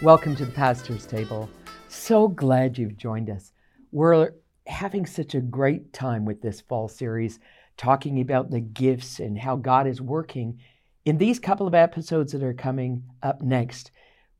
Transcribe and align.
Welcome 0.00 0.36
to 0.36 0.44
the 0.44 0.52
Pastor's 0.52 1.06
Table. 1.06 1.50
So 1.88 2.28
glad 2.28 2.78
you've 2.78 2.96
joined 2.96 3.28
us. 3.28 3.50
We're 3.90 4.30
having 4.68 5.04
such 5.04 5.34
a 5.34 5.40
great 5.40 5.92
time 5.92 6.24
with 6.24 6.40
this 6.40 6.60
fall 6.60 6.86
series, 6.86 7.40
talking 7.76 8.20
about 8.20 8.48
the 8.48 8.60
gifts 8.60 9.18
and 9.18 9.36
how 9.36 9.56
God 9.56 9.88
is 9.88 10.00
working. 10.00 10.60
In 11.04 11.18
these 11.18 11.40
couple 11.40 11.66
of 11.66 11.74
episodes 11.74 12.30
that 12.30 12.44
are 12.44 12.54
coming 12.54 13.02
up 13.24 13.42
next, 13.42 13.90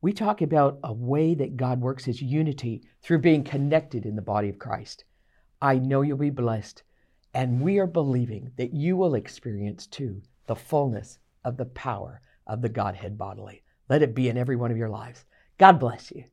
we 0.01 0.13
talk 0.13 0.43
about 0.43 0.79
a 0.85 0.93
way 0.93 1.35
that 1.35 1.57
God 1.57 1.81
works 1.81 2.05
his 2.05 2.23
unity 2.23 2.83
through 3.03 3.19
being 3.19 3.43
connected 3.43 4.07
in 4.07 4.15
the 4.15 4.23
body 4.23 4.49
of 4.49 4.61
Christ. 4.61 5.03
I 5.61 5.81
know 5.81 6.03
you'll 6.03 6.19
be 6.19 6.31
blessed, 6.31 6.85
and 7.35 7.61
we 7.61 7.79
are 7.81 7.89
believing 7.89 8.53
that 8.59 8.75
you 8.75 8.97
will 8.97 9.17
experience 9.17 9.89
too 9.89 10.23
the 10.47 10.55
fullness 10.55 11.19
of 11.45 11.57
the 11.57 11.67
power 11.67 12.21
of 12.47 12.63
the 12.63 12.69
Godhead 12.69 13.19
bodily. 13.19 13.65
Let 13.89 14.03
it 14.03 14.15
be 14.15 14.29
in 14.29 14.39
every 14.39 14.55
one 14.55 14.71
of 14.71 14.77
your 14.77 14.89
lives. 14.89 15.25
God 15.59 15.81
bless 15.81 16.13
you. 16.13 16.25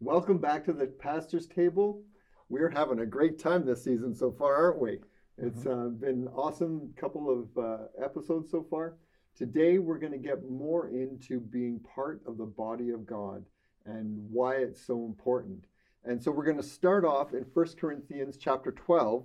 Welcome 0.00 0.38
back 0.38 0.64
to 0.64 0.72
the 0.72 0.86
pastor's 0.86 1.46
table. 1.46 2.02
We're 2.48 2.70
having 2.70 3.00
a 3.00 3.06
great 3.06 3.38
time 3.38 3.66
this 3.66 3.84
season 3.84 4.14
so 4.14 4.32
far, 4.32 4.54
aren't 4.56 4.80
we? 4.80 4.98
It's 5.36 5.66
uh, 5.66 5.90
been 6.00 6.28
awesome 6.34 6.92
couple 6.96 7.30
of 7.30 7.62
uh, 7.62 7.84
episodes 8.02 8.50
so 8.50 8.66
far. 8.70 8.94
Today 9.36 9.78
we're 9.78 9.98
going 9.98 10.12
to 10.12 10.18
get 10.18 10.50
more 10.50 10.88
into 10.88 11.40
being 11.40 11.78
part 11.94 12.22
of 12.26 12.38
the 12.38 12.46
body 12.46 12.90
of 12.90 13.06
God 13.06 13.44
and 13.84 14.16
why 14.30 14.56
it's 14.56 14.80
so 14.80 15.04
important. 15.04 15.66
And 16.04 16.22
so 16.22 16.30
we're 16.30 16.44
going 16.44 16.56
to 16.56 16.62
start 16.62 17.04
off 17.04 17.34
in 17.34 17.44
1 17.52 17.66
Corinthians 17.78 18.38
chapter 18.38 18.72
12 18.72 19.24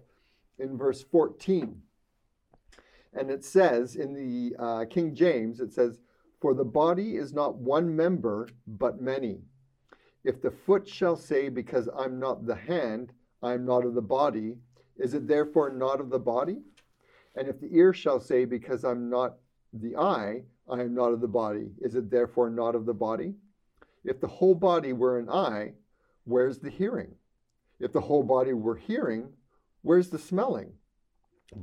in 0.59 0.77
verse 0.77 1.01
14. 1.01 1.81
And 3.13 3.31
it 3.31 3.45
says 3.45 3.95
in 3.95 4.13
the 4.13 4.55
uh, 4.61 4.85
King 4.89 5.15
James, 5.15 5.59
it 5.61 5.73
says, 5.73 5.99
For 6.39 6.53
the 6.53 6.65
body 6.65 7.17
is 7.17 7.33
not 7.33 7.55
one 7.55 7.95
member, 7.95 8.47
but 8.67 9.01
many. 9.01 9.41
If 10.23 10.41
the 10.41 10.51
foot 10.51 10.87
shall 10.87 11.15
say, 11.15 11.49
Because 11.49 11.89
I'm 11.97 12.19
not 12.19 12.45
the 12.45 12.55
hand, 12.55 13.13
I 13.41 13.53
am 13.53 13.65
not 13.65 13.85
of 13.85 13.93
the 13.95 14.01
body, 14.01 14.57
is 14.97 15.13
it 15.13 15.27
therefore 15.27 15.71
not 15.71 15.99
of 15.99 16.09
the 16.09 16.19
body? 16.19 16.59
And 17.35 17.47
if 17.47 17.59
the 17.59 17.75
ear 17.75 17.93
shall 17.93 18.19
say, 18.19 18.45
Because 18.45 18.83
I'm 18.83 19.09
not 19.09 19.37
the 19.73 19.95
eye, 19.95 20.43
I 20.69 20.81
am 20.81 20.93
not 20.93 21.13
of 21.13 21.21
the 21.21 21.27
body, 21.27 21.71
is 21.81 21.95
it 21.95 22.09
therefore 22.09 22.49
not 22.49 22.75
of 22.75 22.85
the 22.85 22.93
body? 22.93 23.33
If 24.03 24.19
the 24.19 24.27
whole 24.27 24.55
body 24.55 24.93
were 24.93 25.19
an 25.19 25.29
eye, 25.29 25.73
where's 26.25 26.59
the 26.59 26.69
hearing? 26.69 27.15
If 27.79 27.93
the 27.93 28.01
whole 28.01 28.23
body 28.23 28.53
were 28.53 28.75
hearing, 28.75 29.33
where's 29.81 30.09
the 30.09 30.19
smelling? 30.19 30.73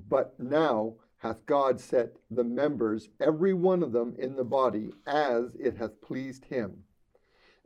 But 0.09 0.39
now 0.39 0.95
hath 1.25 1.47
God 1.47 1.81
set 1.81 2.17
the 2.31 2.45
members, 2.45 3.09
every 3.19 3.55
one 3.55 3.83
of 3.83 3.93
them, 3.93 4.15
in 4.19 4.37
the 4.37 4.45
body, 4.45 4.93
as 5.07 5.55
it 5.59 5.75
hath 5.79 5.99
pleased 6.03 6.45
him. 6.45 6.85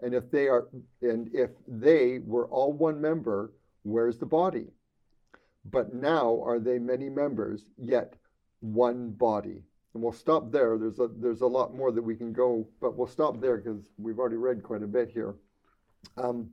And 0.01 0.15
if 0.15 0.31
they 0.31 0.47
are 0.47 0.69
and 1.03 1.29
if 1.35 1.51
they 1.67 2.21
were 2.25 2.47
all 2.47 2.73
one 2.73 3.01
member, 3.01 3.53
where's 3.83 4.17
the 4.17 4.27
body? 4.27 4.69
But 5.65 5.93
now 5.93 6.41
are 6.45 6.61
they 6.61 6.79
many 6.79 7.11
members, 7.11 7.65
yet 7.77 8.15
one 8.61 9.11
body. 9.11 9.65
And 9.93 10.05
we'll 10.05 10.13
stop 10.13 10.53
there. 10.53 10.79
There's 10.79 11.01
a 11.01 11.09
there's 11.19 11.41
a 11.41 11.47
lot 11.47 11.75
more 11.75 11.91
that 11.91 12.03
we 12.03 12.15
can 12.15 12.33
go, 12.33 12.69
but 12.81 12.97
we'll 12.97 13.09
stop 13.09 13.41
there 13.41 13.57
because 13.57 13.91
we've 13.99 14.21
already 14.21 14.37
read 14.37 14.63
quite 14.63 14.85
a 14.85 14.87
bit 14.87 15.11
here. 15.11 15.35
Um, 16.17 16.51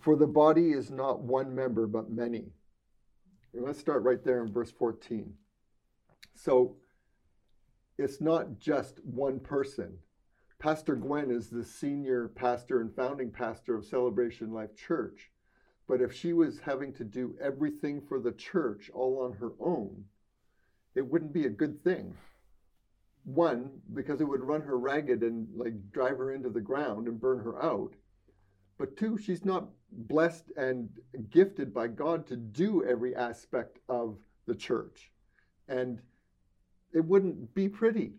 for 0.00 0.16
the 0.16 0.26
body 0.26 0.72
is 0.72 0.90
not 0.90 1.20
one 1.20 1.54
member, 1.54 1.86
but 1.86 2.10
many. 2.10 2.46
Let's 3.58 3.80
start 3.80 4.02
right 4.02 4.22
there 4.22 4.42
in 4.44 4.52
verse 4.52 4.70
14. 4.70 5.32
So 6.34 6.76
it's 7.96 8.20
not 8.20 8.58
just 8.58 9.02
one 9.02 9.40
person. 9.40 9.96
Pastor 10.58 10.94
Gwen 10.94 11.30
is 11.30 11.48
the 11.48 11.64
senior 11.64 12.28
pastor 12.28 12.82
and 12.82 12.94
founding 12.94 13.30
pastor 13.30 13.74
of 13.74 13.86
Celebration 13.86 14.52
Life 14.52 14.76
Church. 14.76 15.30
But 15.88 16.02
if 16.02 16.12
she 16.12 16.34
was 16.34 16.60
having 16.60 16.92
to 16.94 17.04
do 17.04 17.34
everything 17.40 18.02
for 18.06 18.20
the 18.20 18.32
church 18.32 18.90
all 18.92 19.22
on 19.22 19.32
her 19.38 19.52
own, 19.58 20.04
it 20.94 21.06
wouldn't 21.06 21.32
be 21.32 21.46
a 21.46 21.50
good 21.50 21.82
thing. 21.82 22.14
One, 23.24 23.80
because 23.94 24.20
it 24.20 24.28
would 24.28 24.42
run 24.42 24.62
her 24.62 24.78
ragged 24.78 25.22
and 25.22 25.48
like 25.56 25.92
drive 25.92 26.18
her 26.18 26.32
into 26.32 26.50
the 26.50 26.60
ground 26.60 27.08
and 27.08 27.20
burn 27.20 27.38
her 27.38 27.62
out. 27.62 27.94
But 28.78 28.96
two, 28.96 29.16
she's 29.16 29.44
not 29.44 29.68
blessed 29.90 30.52
and 30.56 30.88
gifted 31.30 31.72
by 31.72 31.88
God 31.88 32.26
to 32.28 32.36
do 32.36 32.84
every 32.84 33.14
aspect 33.14 33.78
of 33.88 34.18
the 34.46 34.54
church. 34.54 35.10
And 35.68 36.00
it 36.92 37.04
wouldn't 37.04 37.54
be 37.54 37.68
pretty, 37.68 38.12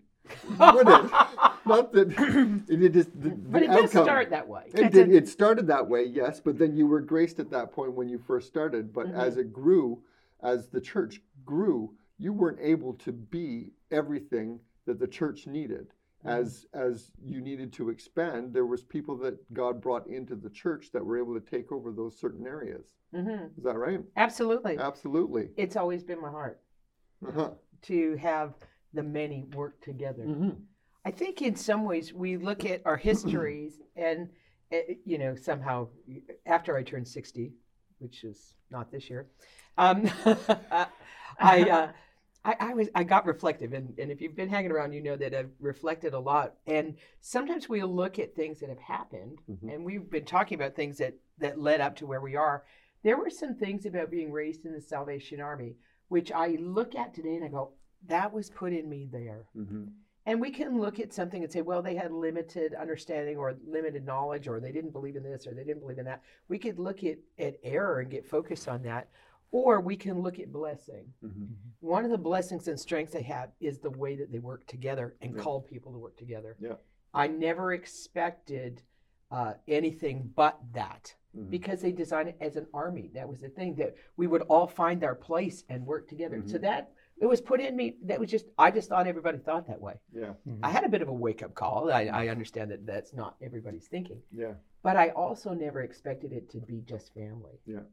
would 0.60 0.88
it? 0.88 1.12
not 1.66 1.92
that 1.94 2.64
it 2.68 2.96
is 2.96 3.08
the, 3.08 3.30
But 3.30 3.60
the 3.60 3.66
it 3.66 3.68
did 3.68 3.70
outcome. 3.86 4.04
start 4.04 4.30
that 4.32 4.48
way. 4.48 4.64
It 4.74 4.92
did. 4.92 5.14
It 5.14 5.28
started 5.28 5.68
that 5.68 5.88
way, 5.88 6.04
yes, 6.06 6.40
but 6.40 6.58
then 6.58 6.76
you 6.76 6.88
were 6.88 7.02
graced 7.02 7.40
at 7.40 7.50
that 7.52 7.72
point 7.72 7.94
when 7.94 8.10
you 8.10 8.18
first 8.18 8.48
started. 8.48 8.92
But 8.94 9.08
Mhm. 9.08 9.14
as 9.16 9.38
it 9.38 9.54
grew, 9.54 10.02
as 10.42 10.70
the 10.70 10.82
church 10.82 11.22
grew, 11.46 11.96
you 12.18 12.34
weren't 12.34 12.60
able 12.60 12.94
to 12.96 13.12
be 13.12 13.72
everything 13.92 14.60
that 14.86 15.00
the 15.00 15.08
church 15.08 15.48
needed. 15.48 15.94
As 16.26 16.66
as 16.74 17.12
you 17.24 17.40
needed 17.42 17.72
to 17.74 17.90
expand, 17.90 18.54
there 18.54 18.66
was 18.66 18.84
people 18.84 19.16
that 19.20 19.54
God 19.54 19.80
brought 19.82 20.08
into 20.08 20.36
the 20.36 20.50
church 20.50 20.92
that 20.92 21.06
were 21.06 21.18
able 21.18 21.40
to 21.40 21.46
take 21.46 21.72
over 21.72 21.92
those 21.92 22.20
certain 22.20 22.46
areas. 22.48 22.96
hmm 23.14 23.46
Is 23.58 23.64
that 23.64 23.78
right? 23.78 24.02
Absolutely. 24.18 24.78
Absolutely. 24.78 25.50
It's 25.58 25.76
always 25.76 26.04
been 26.04 26.20
my 26.22 26.30
heart 26.32 26.60
Uh-huh. 27.26 27.52
to 27.84 28.16
have 28.18 28.56
the 28.94 29.04
many 29.04 29.44
work 29.56 29.80
together. 29.82 30.24
Mhm. 30.26 30.58
I 31.06 31.12
think 31.12 31.42
in 31.42 31.56
some 31.56 31.86
ways 31.86 32.14
we 32.14 32.36
look 32.38 32.66
at 32.66 32.82
our 32.86 32.98
histories 32.98 33.80
and, 33.96 34.30
uh, 34.74 34.78
you 35.06 35.18
know, 35.18 35.36
somehow 35.36 35.88
after 36.46 36.76
I 36.76 36.84
turned 36.84 37.08
60, 37.08 37.54
which 38.00 38.24
is 38.24 38.56
not 38.72 38.92
this 38.92 39.10
year, 39.10 39.30
um, 39.78 40.10
I, 41.40 41.70
uh, 41.70 41.92
I, 42.48 42.56
I 42.62 42.74
was 42.74 42.88
I 42.96 43.04
got 43.04 43.26
reflective, 43.26 43.74
and, 43.74 43.94
and 44.00 44.10
if 44.10 44.22
you've 44.22 44.36
been 44.36 44.48
hanging 44.48 44.72
around, 44.72 44.94
you 44.94 45.02
know 45.04 45.18
that 45.18 45.36
I've 45.36 45.52
reflected 45.60 46.14
a 46.14 46.20
lot. 46.20 46.56
And 46.66 46.96
sometimes 47.20 47.68
we 47.68 47.84
look 47.84 48.20
at 48.20 48.36
things 48.36 48.62
that 48.62 48.70
have 48.70 48.80
happened, 48.80 49.40
Mhm. 49.50 49.74
and 49.74 49.84
we've 49.84 50.10
been 50.10 50.24
talking 50.26 50.56
about 50.56 50.74
things 50.74 50.98
that 51.00 51.14
that 51.40 51.60
led 51.60 51.82
up 51.82 51.98
to 51.98 52.08
where 52.08 52.22
we 52.22 52.38
are. 52.38 52.64
There 53.04 53.18
were 53.18 53.30
some 53.30 53.56
things 53.56 53.86
about 53.86 54.10
being 54.10 54.32
raised 54.32 54.66
in 54.66 54.72
the 54.72 54.82
Salvation 54.82 55.42
Army, 55.42 55.76
which 56.08 56.32
I 56.32 56.48
look 56.60 56.96
at 56.96 57.14
today 57.14 57.36
and 57.36 57.44
I 57.44 57.50
go, 57.50 57.74
that 58.08 58.32
was 58.34 58.50
put 58.50 58.72
in 58.72 58.90
me 58.90 59.06
there. 59.12 59.46
Mhm. 59.56 59.92
And 60.26 60.42
we 60.42 60.52
can 60.52 60.80
look 60.80 61.00
at 61.00 61.14
something 61.14 61.44
and 61.44 61.52
say, 61.52 61.62
well, 61.62 61.82
they 61.82 61.96
had 61.96 62.12
limited 62.12 62.74
understanding 62.74 63.38
or 63.38 63.56
limited 63.66 64.06
knowledge, 64.06 64.48
or 64.48 64.60
they 64.60 64.72
didn't 64.72 64.92
believe 64.92 65.16
in 65.16 65.24
this 65.24 65.46
or 65.48 65.54
they 65.54 65.64
didn't 65.64 65.82
believe 65.82 66.00
in 66.00 66.06
that. 66.06 66.22
We 66.48 66.60
could 66.60 66.80
look 66.80 67.04
at, 67.04 67.18
at 67.38 67.60
error 67.64 68.00
and 68.00 68.10
get 68.10 68.26
focused 68.26 68.68
on 68.68 68.84
that. 68.84 69.10
Or 69.52 69.80
we 69.80 69.96
can 69.96 70.20
look 70.22 70.40
at 70.40 70.52
blessing. 70.52 71.14
Mhm. 71.24 71.48
One 71.80 72.04
of 72.04 72.12
the 72.12 72.18
blessings 72.18 72.68
and 72.68 72.80
strengths 72.80 73.14
they 73.14 73.22
have 73.24 73.52
is 73.60 73.80
the 73.80 73.92
way 73.92 74.16
that 74.18 74.32
they 74.32 74.40
work 74.40 74.66
together 74.68 75.16
and 75.22 75.36
Yeah. 75.36 75.42
call 75.42 75.62
people 75.62 75.92
to 75.94 75.98
work 75.98 76.18
together. 76.18 76.58
Yeah. 76.60 76.76
I 77.14 77.28
never 77.28 77.74
expected 77.74 78.82
uh, 79.30 79.56
anything 79.68 80.32
but 80.38 80.58
that 80.72 81.14
Mhm. 81.36 81.50
because 81.50 81.82
they 81.82 81.92
designed 81.92 82.30
it 82.30 82.38
as 82.40 82.56
an 82.56 82.66
army. 82.74 83.10
That 83.14 83.28
was 83.28 83.42
the 83.42 83.50
thing 83.50 83.76
that 83.76 83.94
we 84.16 84.26
would 84.26 84.44
all 84.44 84.68
find 84.68 85.04
our 85.04 85.16
place 85.16 85.66
and 85.68 85.86
work 85.86 86.08
together. 86.08 86.42
So 86.46 86.58
Mhm. 86.58 86.62
that 86.62 86.94
it 87.18 87.26
was 87.26 87.42
put 87.42 87.60
in 87.60 87.76
me. 87.76 87.98
That 88.04 88.22
was 88.22 88.30
just 88.32 88.48
I 88.58 88.72
just 88.72 88.88
thought 88.88 89.06
everybody 89.06 89.38
thought 89.40 89.68
that 89.68 89.82
way. 89.82 90.00
Yeah. 90.14 90.36
I 90.64 90.70
had 90.70 90.86
a 90.86 90.90
bit 90.90 91.02
of 91.02 91.10
a 91.10 91.14
wake 91.14 91.44
up 91.44 91.54
call. 91.56 91.92
I, 91.92 92.06
I 92.06 92.30
understand 92.30 92.72
that 92.72 92.86
that's 92.86 93.14
not 93.14 93.36
everybody's 93.42 93.90
thinking, 93.90 94.24
Yeah. 94.32 94.56
but 94.82 94.96
I 94.96 95.10
also 95.10 95.54
never 95.54 95.82
expected 95.82 96.32
it 96.32 96.50
to 96.52 96.62
be 96.62 96.80
just 96.84 97.14
family, 97.14 97.60
Yeah. 97.66 97.84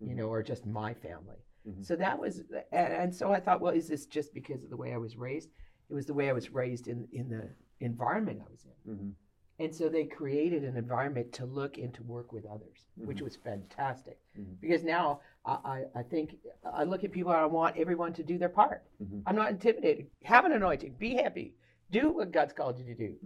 You 0.00 0.14
know, 0.14 0.26
or 0.28 0.42
just 0.42 0.66
my 0.66 0.94
family. 0.94 1.36
Mhm. 1.68 1.84
So 1.84 1.94
that 1.96 2.18
was, 2.18 2.42
and, 2.72 2.92
and 2.92 3.14
so 3.14 3.32
I 3.32 3.40
thought, 3.40 3.60
well, 3.60 3.74
is 3.74 3.86
this 3.88 4.06
just 4.06 4.32
because 4.32 4.62
of 4.64 4.70
the 4.70 4.76
way 4.76 4.94
I 4.94 4.96
was 4.96 5.16
raised? 5.16 5.50
It 5.90 5.94
was 5.94 6.06
the 6.06 6.14
way 6.14 6.28
I 6.28 6.32
was 6.32 6.50
raised 6.52 6.88
in 6.88 7.06
in 7.12 7.28
the 7.28 7.48
environment 7.80 8.40
I 8.46 8.50
was 8.50 8.64
in, 8.64 8.92
Mhm. 8.94 9.12
and 9.58 9.74
so 9.74 9.88
they 9.88 10.04
created 10.04 10.64
an 10.64 10.76
environment 10.76 11.32
to 11.34 11.44
look 11.46 11.76
and 11.78 11.92
to 11.94 12.02
work 12.02 12.32
with 12.32 12.46
others, 12.46 12.86
which 12.96 13.18
Mhm. 13.18 13.24
was 13.24 13.36
fantastic. 13.36 14.18
Mhm. 14.38 14.58
Because 14.60 14.82
now 14.84 15.20
I, 15.44 15.52
I, 15.94 16.00
I 16.00 16.02
think 16.02 16.36
I 16.64 16.84
look 16.84 17.04
at 17.04 17.10
people 17.12 17.32
and 17.32 17.40
I 17.40 17.46
want 17.46 17.76
everyone 17.76 18.12
to 18.14 18.22
do 18.22 18.38
their 18.38 18.48
part. 18.48 18.84
Mhm. 19.02 19.22
I'm 19.26 19.36
not 19.36 19.50
intimidated. 19.50 20.10
Have 20.22 20.44
an 20.46 20.52
anointing. 20.52 20.94
Be 20.98 21.14
happy. 21.14 21.54
Do 21.90 22.10
what 22.12 22.30
God's 22.30 22.52
called 22.52 22.78
you 22.78 22.84
to 22.84 22.94
do. 22.94 23.16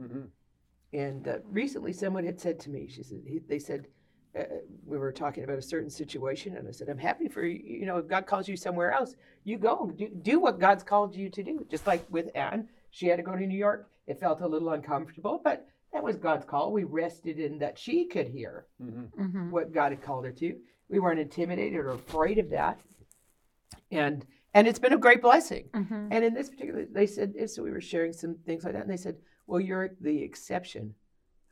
And 0.93 1.27
uh, 1.29 1.39
recently, 1.45 1.93
someone 1.93 2.25
had 2.25 2.41
said 2.41 2.59
to 2.61 2.71
me, 2.71 2.87
she 2.89 3.03
said, 3.03 3.23
he, 3.27 3.41
they 3.41 3.59
said, 3.59 3.89
uh, 4.39 4.43
we 4.85 4.99
were 4.99 5.13
talking 5.13 5.45
about 5.45 5.59
a 5.59 5.63
certain 5.63 5.91
situation, 5.91 6.57
and 6.57 6.67
I 6.69 6.71
said, 6.73 6.89
I'm 6.89 6.99
happy 6.99 7.29
for 7.29 7.45
you. 7.45 7.61
You 7.81 7.87
know, 7.87 7.99
if 7.99 8.09
God 8.09 8.27
calls 8.27 8.49
you 8.49 8.57
somewhere 8.57 8.93
else, 8.93 9.15
you 9.45 9.59
go 9.59 9.91
do, 9.97 10.09
do 10.23 10.41
what 10.41 10.59
God's 10.59 10.83
called 10.83 11.15
you 11.15 11.29
to 11.31 11.43
do. 11.43 11.67
Just 11.71 11.87
like 11.87 12.05
with 12.11 12.31
Anne, 12.35 12.69
she 12.91 13.07
had 13.07 13.17
to 13.17 13.23
go 13.23 13.35
to 13.37 13.47
New 13.47 13.59
York. 13.59 13.89
It 14.07 14.19
felt 14.21 14.41
a 14.41 14.47
little 14.49 14.71
uncomfortable, 14.71 15.41
but 15.43 15.67
that 15.93 16.03
was 16.03 16.17
God's 16.17 16.45
call. 16.45 16.73
We 16.73 16.85
rested 16.85 17.39
in 17.39 17.59
that 17.59 17.79
she 17.79 18.07
could 18.07 18.27
hear 18.29 18.67
Mhm. 18.83 19.11
Mm-hmm. 19.13 19.51
what 19.51 19.73
God 19.73 19.93
had 19.93 20.03
called 20.03 20.25
her 20.25 20.33
to. 20.33 20.57
We 20.89 20.99
weren't 20.99 21.21
intimidated 21.21 21.79
or 21.79 21.91
afraid 21.91 22.39
of 22.39 22.51
that. 22.51 22.81
And 23.91 24.27
and 24.57 24.69
it's 24.69 24.79
been 24.79 24.93
a 24.93 24.99
great 24.99 25.21
blessing. 25.21 25.69
Mhm. 25.73 26.09
And 26.13 26.25
in 26.25 26.33
this 26.33 26.49
particular, 26.49 26.85
they 26.85 27.07
said, 27.07 27.35
so 27.51 27.63
we 27.65 27.73
were 27.73 27.81
sharing 27.81 28.13
some 28.13 28.37
things 28.47 28.63
like 28.63 28.75
that, 28.75 28.83
and 28.83 28.91
they 28.91 28.97
said, 28.97 29.17
well, 29.49 29.59
you're 29.59 29.91
the 30.01 30.23
exception. 30.23 30.95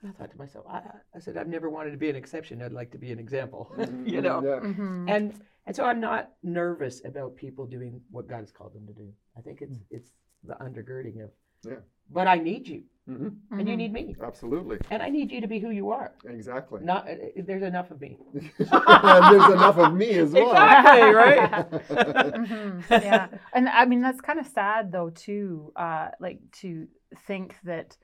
And 0.02 0.10
I 0.10 0.18
thought 0.18 0.30
to 0.32 0.38
myself, 0.38 0.64
I, 0.68 0.80
I 1.14 1.20
said, 1.20 1.36
I've 1.36 1.46
never 1.48 1.70
wanted 1.70 1.92
to 1.92 1.96
be 1.96 2.10
an 2.10 2.16
exception. 2.16 2.60
I'd 2.60 2.72
like 2.72 2.90
to 2.92 2.98
be 2.98 3.12
an 3.12 3.18
example, 3.20 3.70
you 4.04 4.20
know. 4.20 4.42
Yeah. 4.44 4.68
Mhm. 4.68 5.08
And 5.08 5.34
and 5.66 5.76
so 5.76 5.84
I'm 5.84 6.00
not 6.00 6.32
nervous 6.42 7.04
about 7.04 7.36
people 7.36 7.66
doing 7.66 8.00
what 8.10 8.26
God 8.26 8.40
has 8.40 8.50
called 8.50 8.74
them 8.74 8.86
to 8.88 8.92
do. 8.92 9.12
I 9.38 9.40
think 9.42 9.62
it's 9.62 9.78
it's 9.90 10.10
the 10.42 10.54
undergirding 10.54 11.22
of, 11.22 11.30
Yeah. 11.64 11.76
but 12.10 12.26
I 12.26 12.34
need 12.38 12.66
you, 12.66 12.82
hmm 13.06 13.28
and 13.52 13.68
you 13.68 13.74
Mhm. 13.74 13.78
need 13.78 13.92
me, 13.92 14.16
Absolutely. 14.20 14.78
and 14.90 15.00
I 15.04 15.08
need 15.08 15.30
you 15.30 15.40
to 15.40 15.46
be 15.46 15.60
who 15.60 15.70
you 15.70 15.90
are. 15.90 16.14
Exactly. 16.24 16.80
Not 16.82 17.08
uh, 17.08 17.14
there's 17.46 17.62
enough 17.62 17.92
of 17.92 18.00
me. 18.00 18.18
There's 18.58 19.50
enough 19.58 19.78
of 19.78 19.94
me 19.94 20.10
as 20.18 20.32
well. 20.32 20.50
Exactly, 20.50 21.10
right? 21.12 21.70
Mhm. 22.42 22.90
yeah 22.90 23.28
and 23.52 23.68
i 23.68 23.84
mean 23.84 24.00
that's 24.02 24.20
kind 24.20 24.40
of 24.40 24.46
sad 24.46 24.90
though 24.90 25.10
too 25.10 25.72
uh 25.76 26.08
like 26.18 26.40
to 26.62 26.88
think 27.28 27.54
that 27.64 27.96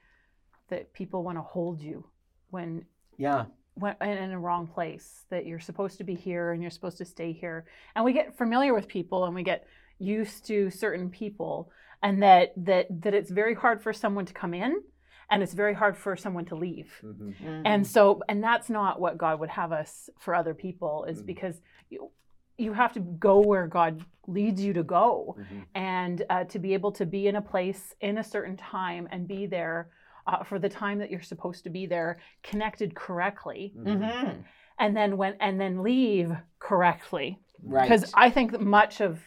that 0.69 0.93
people 0.93 1.23
want 1.25 1.37
to 1.39 1.43
hold 1.43 1.81
you 1.83 2.05
when 2.51 2.85
Yeah. 3.17 3.47
when 3.75 3.95
in 4.01 4.19
in 4.19 4.31
a 4.33 4.39
wrong 4.39 4.67
place 4.67 5.25
that 5.31 5.47
you're 5.47 5.61
supposed 5.61 5.99
to 5.99 6.05
be 6.05 6.15
here 6.15 6.53
and 6.53 6.63
you're 6.63 6.71
supposed 6.71 6.99
to 6.99 7.05
stay 7.05 7.33
here 7.33 7.65
and 7.95 8.05
we 8.05 8.13
get 8.13 8.37
familiar 8.37 8.75
with 8.75 8.89
people 8.89 9.25
and 9.25 9.35
we 9.35 9.43
get 9.43 9.67
used 9.99 10.45
to 10.47 10.71
certain 10.71 11.11
people 11.11 11.71
and 12.03 12.23
that 12.23 12.53
that 12.57 12.87
that 13.03 13.15
it's 13.15 13.31
very 13.31 13.55
hard 13.55 13.83
for 13.83 13.93
someone 13.93 14.25
to 14.27 14.33
come 14.35 14.55
in 14.55 14.83
and 15.31 15.43
it's 15.43 15.53
very 15.55 15.75
hard 15.75 15.97
for 15.97 16.17
someone 16.17 16.45
to 16.45 16.55
leave 16.55 16.93
Mhm. 17.05 17.63
and 17.65 17.87
so 17.87 18.21
and 18.29 18.43
that's 18.43 18.69
not 18.71 19.01
what 19.01 19.19
god 19.19 19.39
would 19.41 19.51
have 19.51 19.73
us 19.73 20.09
for 20.19 20.35
other 20.35 20.55
people 20.55 21.05
is 21.05 21.23
Mhm. 21.23 21.27
because 21.27 21.61
you 21.91 22.11
you 22.57 22.73
have 22.73 22.93
to 22.95 23.01
go 23.01 23.41
where 23.41 23.67
god 23.69 24.05
leads 24.27 24.63
you 24.65 24.73
to 24.73 24.83
go 24.83 25.37
Mhm. 25.39 25.65
and 25.75 26.23
uh, 26.31 26.45
to 26.45 26.59
be 26.59 26.75
able 26.75 26.93
to 26.93 27.07
be 27.07 27.27
in 27.29 27.37
a 27.37 27.43
place 27.43 27.95
in 28.01 28.19
a 28.19 28.25
certain 28.25 28.57
time 28.57 29.07
and 29.13 29.27
be 29.29 29.47
there 29.47 29.91
uh, 30.29 30.45
for 30.45 30.59
the 30.59 30.69
time 30.69 30.99
that 30.99 31.11
you're 31.11 31.23
supposed 31.23 31.65
to 31.65 31.71
be 31.71 31.87
there 31.87 32.21
connected 32.43 32.95
correctly 32.95 33.73
Mhm. 33.77 34.01
Mhm. 34.01 34.45
and 34.79 34.97
then 34.97 35.17
when 35.17 35.35
and 35.41 35.61
then 35.61 35.83
leave 35.83 36.31
correctly 36.61 37.39
Right. 37.63 37.83
because 37.83 38.13
i 38.15 38.31
think 38.31 38.53
that 38.53 38.61
much 38.61 39.01
of 39.01 39.21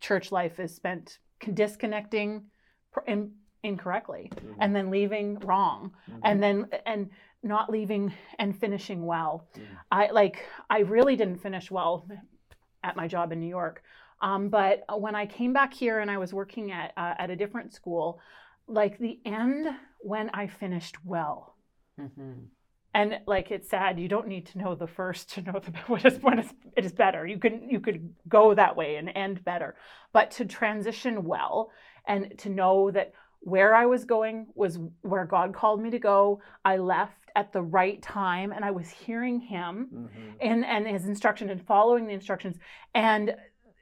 church 0.00 0.32
life 0.32 0.58
is 0.58 0.74
spent 0.74 1.18
disconnecting 1.52 2.46
pr- 2.92 3.00
in, 3.06 3.32
incorrectly 3.62 4.30
Mhm. 4.34 4.56
and 4.60 4.74
then 4.76 4.90
leaving 4.90 5.38
wrong 5.40 5.92
Mhm. 6.10 6.20
and 6.24 6.42
then 6.42 6.68
and 6.86 7.10
not 7.42 7.68
leaving 7.70 8.12
and 8.38 8.58
finishing 8.58 9.04
well 9.06 9.46
Mhm. 9.54 9.62
i 9.92 10.10
like 10.10 10.46
i 10.70 10.78
really 10.80 11.16
didn't 11.16 11.38
finish 11.38 11.70
well 11.70 12.08
at 12.82 12.96
my 12.96 13.06
job 13.06 13.30
in 13.32 13.40
new 13.40 13.46
york 13.60 13.82
um, 14.22 14.48
but 14.48 14.84
when 15.00 15.14
i 15.14 15.26
came 15.26 15.52
back 15.52 15.72
here 15.74 15.98
and 16.00 16.10
i 16.10 16.16
was 16.18 16.32
working 16.32 16.72
at 16.72 16.92
uh, 16.96 17.14
at 17.18 17.28
a 17.30 17.36
different 17.36 17.72
school 17.74 18.20
like 18.66 18.98
the 18.98 19.18
end 19.24 19.66
when 20.00 20.30
i 20.34 20.46
finished 20.46 20.96
well. 21.04 21.56
Mhm. 22.00 22.46
and 22.94 23.18
like 23.26 23.50
it's 23.50 23.68
sad. 23.68 23.98
You 23.98 24.08
don't 24.08 24.28
need 24.28 24.46
to 24.46 24.58
know 24.58 24.74
the 24.74 24.86
first 24.86 25.30
to 25.34 25.42
know 25.42 25.58
the 25.60 25.70
what 25.86 26.04
is 26.04 26.18
when 26.22 26.38
it's, 26.38 26.52
it 26.76 26.84
is 26.84 26.92
better. 26.92 27.26
You 27.26 27.38
can 27.38 27.68
you 27.70 27.80
could 27.80 28.14
go 28.28 28.54
that 28.54 28.76
way 28.76 28.96
and 28.96 29.10
end 29.14 29.44
better. 29.44 29.74
But 30.12 30.30
to 30.32 30.44
transition 30.44 31.24
well 31.24 31.70
and 32.06 32.36
to 32.38 32.48
know 32.50 32.90
that 32.90 33.12
where 33.40 33.74
i 33.74 33.84
was 33.84 34.04
going 34.06 34.46
was 34.54 34.78
where 35.02 35.26
god 35.26 35.52
called 35.54 35.80
me 35.82 35.90
to 35.90 35.98
go. 35.98 36.40
I 36.64 36.76
left 36.78 37.18
at 37.36 37.52
the 37.52 37.62
right 37.62 38.00
time 38.00 38.52
and 38.52 38.64
i 38.64 38.70
was 38.70 38.88
hearing 38.88 39.40
him 39.40 39.88
Mhm. 39.92 40.36
and 40.40 40.64
and 40.64 40.86
his 40.86 41.04
instruction 41.06 41.50
and 41.50 41.60
following 41.66 42.06
the 42.06 42.14
instructions. 42.14 42.56
And 42.94 43.34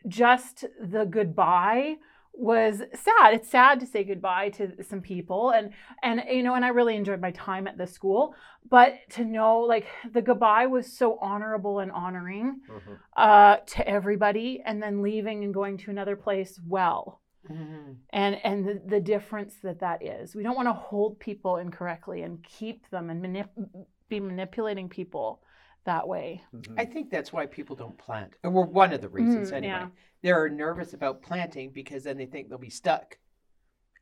just 0.08 0.64
the 0.81 1.05
goodbye 1.05 1.96
was 2.34 2.79
sad 2.94 3.34
it's 3.34 3.49
sad 3.50 3.79
to 3.79 3.87
say 3.87 4.02
goodbye 4.05 4.49
to 4.49 4.82
some 4.82 5.00
people 5.02 5.50
and 5.50 5.70
and 6.02 6.23
you 6.31 6.43
know 6.43 6.55
and 6.55 6.64
i 6.64 6.69
really 6.69 6.96
enjoyed 6.96 7.20
my 7.20 7.31
time 7.32 7.67
at 7.67 7.76
the 7.76 7.87
school 7.87 8.34
but 8.70 8.94
to 9.11 9.23
know 9.25 9.61
like 9.61 9.87
the 10.12 10.23
goodbye 10.23 10.67
was 10.67 10.90
so 10.90 11.19
honorable 11.20 11.81
and 11.81 11.93
honoring 11.93 12.61
Mhm. 12.70 12.99
uh 13.17 13.56
to 13.67 13.87
everybody 13.87 14.62
and 14.64 14.82
then 14.82 15.02
leaving 15.02 15.44
and 15.44 15.52
going 15.52 15.76
to 15.79 15.90
another 15.90 16.17
place 16.17 16.58
well 16.67 17.20
Mhm. 17.50 17.96
and 18.11 18.37
and 18.44 18.67
the, 18.67 18.81
the 18.87 19.00
difference 19.00 19.56
that 19.62 19.81
that 19.81 20.02
is 20.02 20.35
we 20.35 20.43
don't 20.43 20.56
want 20.56 20.69
to 20.69 20.73
hold 20.73 21.19
people 21.20 21.56
incorrectly 21.58 22.23
and 22.23 22.43
keep 22.43 22.88
them 22.90 23.11
and 23.11 23.23
manip- 23.23 23.87
be 24.08 24.20
manipulating 24.20 24.88
people 24.88 25.43
that 25.84 26.06
way 26.06 26.43
Mhm. 26.55 26.79
I 26.79 26.84
think 26.84 27.11
that's 27.11 27.32
why 27.32 27.46
people 27.46 27.76
don't 27.76 27.96
plant. 27.99 28.34
Or 28.44 28.50
well, 28.50 28.64
one 28.64 28.93
of 28.93 29.00
the 29.00 29.08
reasons, 29.08 29.50
Mm, 29.50 29.55
anyway. 29.56 29.73
yeah. 29.73 29.88
They're 30.23 30.49
nervous 30.49 30.94
about 30.94 31.23
planting 31.23 31.70
because 31.70 32.05
then 32.05 32.17
they 32.17 32.26
think 32.26 32.49
they'll 32.49 32.58
be 32.58 32.70
stuck, 32.70 33.19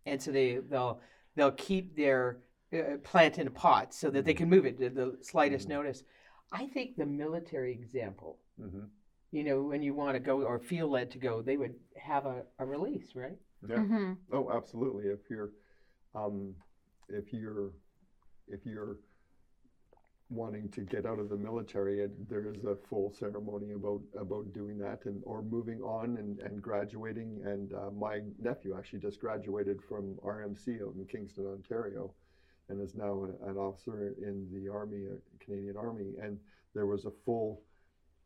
and 0.06 0.20
so 0.20 0.30
they 0.32 0.56
they'll 0.56 1.00
they'll 1.36 1.52
keep 1.52 1.96
their 1.96 2.42
uh, 2.72 2.98
plant 3.02 3.38
in 3.38 3.46
a 3.46 3.50
pot 3.50 3.94
so 3.94 4.10
that 4.10 4.24
they 4.24 4.34
can 4.34 4.48
move 4.48 4.66
it 4.66 4.80
at 4.80 4.94
the 4.94 5.18
slightest 5.22 5.66
Mhm. 5.66 5.70
notice. 5.70 6.04
I 6.52 6.66
think 6.66 6.96
the 6.96 7.06
military 7.06 7.72
example, 7.72 8.38
Mhm. 8.58 8.90
you 9.30 9.44
know, 9.44 9.62
when 9.62 9.82
you 9.82 9.94
want 9.94 10.14
to 10.16 10.20
go 10.20 10.42
or 10.42 10.58
feel 10.58 10.88
led 10.88 11.10
to 11.12 11.18
go, 11.18 11.40
they 11.42 11.56
would 11.56 11.78
have 11.96 12.26
a, 12.26 12.44
a 12.58 12.66
release, 12.66 13.14
right? 13.14 13.38
Yeah. 13.68 13.76
Mhm. 13.76 14.18
Oh, 14.32 14.50
absolutely. 14.50 15.06
If 15.06 15.20
you're, 15.30 15.52
um, 16.14 16.54
if 17.08 17.32
you're, 17.32 17.72
if 18.48 18.66
you're 18.66 18.98
wanting 20.30 20.68
to 20.68 20.82
get 20.82 21.04
out 21.04 21.18
of 21.18 21.28
the 21.28 21.36
military, 21.36 22.00
it, 22.00 22.28
there 22.28 22.52
is 22.52 22.64
a 22.64 22.76
full 22.88 23.12
ceremony 23.12 23.72
about 23.72 24.00
about 24.18 24.52
doing 24.52 24.78
that 24.78 25.04
and 25.04 25.20
or 25.24 25.42
moving 25.42 25.80
on 25.82 26.16
and, 26.18 26.38
and 26.40 26.62
graduating. 26.62 27.40
And 27.44 27.72
uh, 27.72 27.90
my 27.90 28.20
nephew 28.40 28.76
actually 28.78 29.00
just 29.00 29.20
graduated 29.20 29.82
from 29.82 30.14
RMC 30.24 30.82
out 30.82 30.94
in 30.94 31.04
Kingston, 31.06 31.46
Ontario, 31.46 32.14
and 32.68 32.80
is 32.80 32.94
now 32.94 33.26
an 33.46 33.56
officer 33.56 34.14
in 34.22 34.46
the 34.52 34.70
Army, 34.70 35.06
uh, 35.10 35.16
Canadian 35.44 35.76
Army. 35.76 36.14
And 36.22 36.38
there 36.74 36.86
was 36.86 37.04
a 37.04 37.12
full 37.24 37.62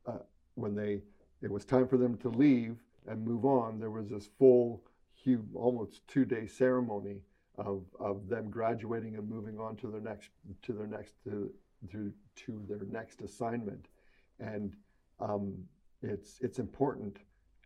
uh, 0.07 0.19
when 0.55 0.75
they 0.75 1.01
it 1.43 1.51
was 1.51 1.65
time 1.65 1.89
for 1.89 1.97
them 1.97 2.17
to 2.19 2.29
leave 2.29 2.77
and 3.07 3.25
move 3.25 3.45
on. 3.45 3.79
There 3.79 3.91
was 3.91 4.09
this 4.09 4.29
full, 4.39 4.83
huge, 5.15 5.43
almost 5.55 6.07
two 6.09 6.25
day 6.25 6.47
ceremony 6.47 7.21
of, 7.57 7.85
of 8.01 8.29
them 8.29 8.51
graduating 8.51 9.17
and 9.17 9.29
moving 9.29 9.59
on 9.59 9.77
to 9.77 9.89
their 9.89 10.01
next 10.01 10.31
to 10.63 10.73
their 10.73 10.87
next 10.87 11.15
to 11.25 11.51
to, 11.93 12.13
to 12.37 12.63
their 12.69 12.87
next 12.91 13.21
assignment, 13.21 13.87
and 14.41 14.75
um, 15.21 15.55
it's 16.03 16.39
it's 16.41 16.59
important 16.59 17.19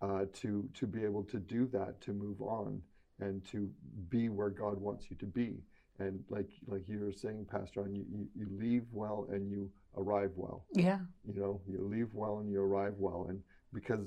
uh, 0.03 0.25
to 0.33 0.69
to 0.75 0.87
be 0.87 1.05
able 1.05 1.25
to 1.25 1.39
do 1.39 1.67
that 1.73 2.01
to 2.03 2.13
move 2.13 2.41
on 2.41 2.81
and 3.21 3.45
to 3.47 3.69
be 4.11 4.29
where 4.29 4.51
God 4.51 4.81
wants 4.81 5.07
you 5.11 5.17
to 5.17 5.27
be. 5.27 5.57
And 5.99 6.23
like 6.29 6.51
like 6.67 6.89
you 6.89 7.01
were 7.01 7.13
saying, 7.13 7.47
Pastor, 7.51 7.83
on 7.83 7.95
you, 7.95 8.05
you, 8.09 8.29
you 8.35 8.47
leave 8.51 8.85
well 8.93 9.27
and 9.33 9.51
you 9.51 9.71
arrive 9.97 10.31
well. 10.37 10.65
Yeah. 10.73 11.01
You 11.25 11.41
know 11.41 11.61
you 11.67 11.81
leave 11.83 12.09
well 12.13 12.39
and 12.39 12.51
you 12.51 12.61
arrive 12.63 12.95
well. 12.99 13.27
And 13.29 13.41
because 13.75 14.07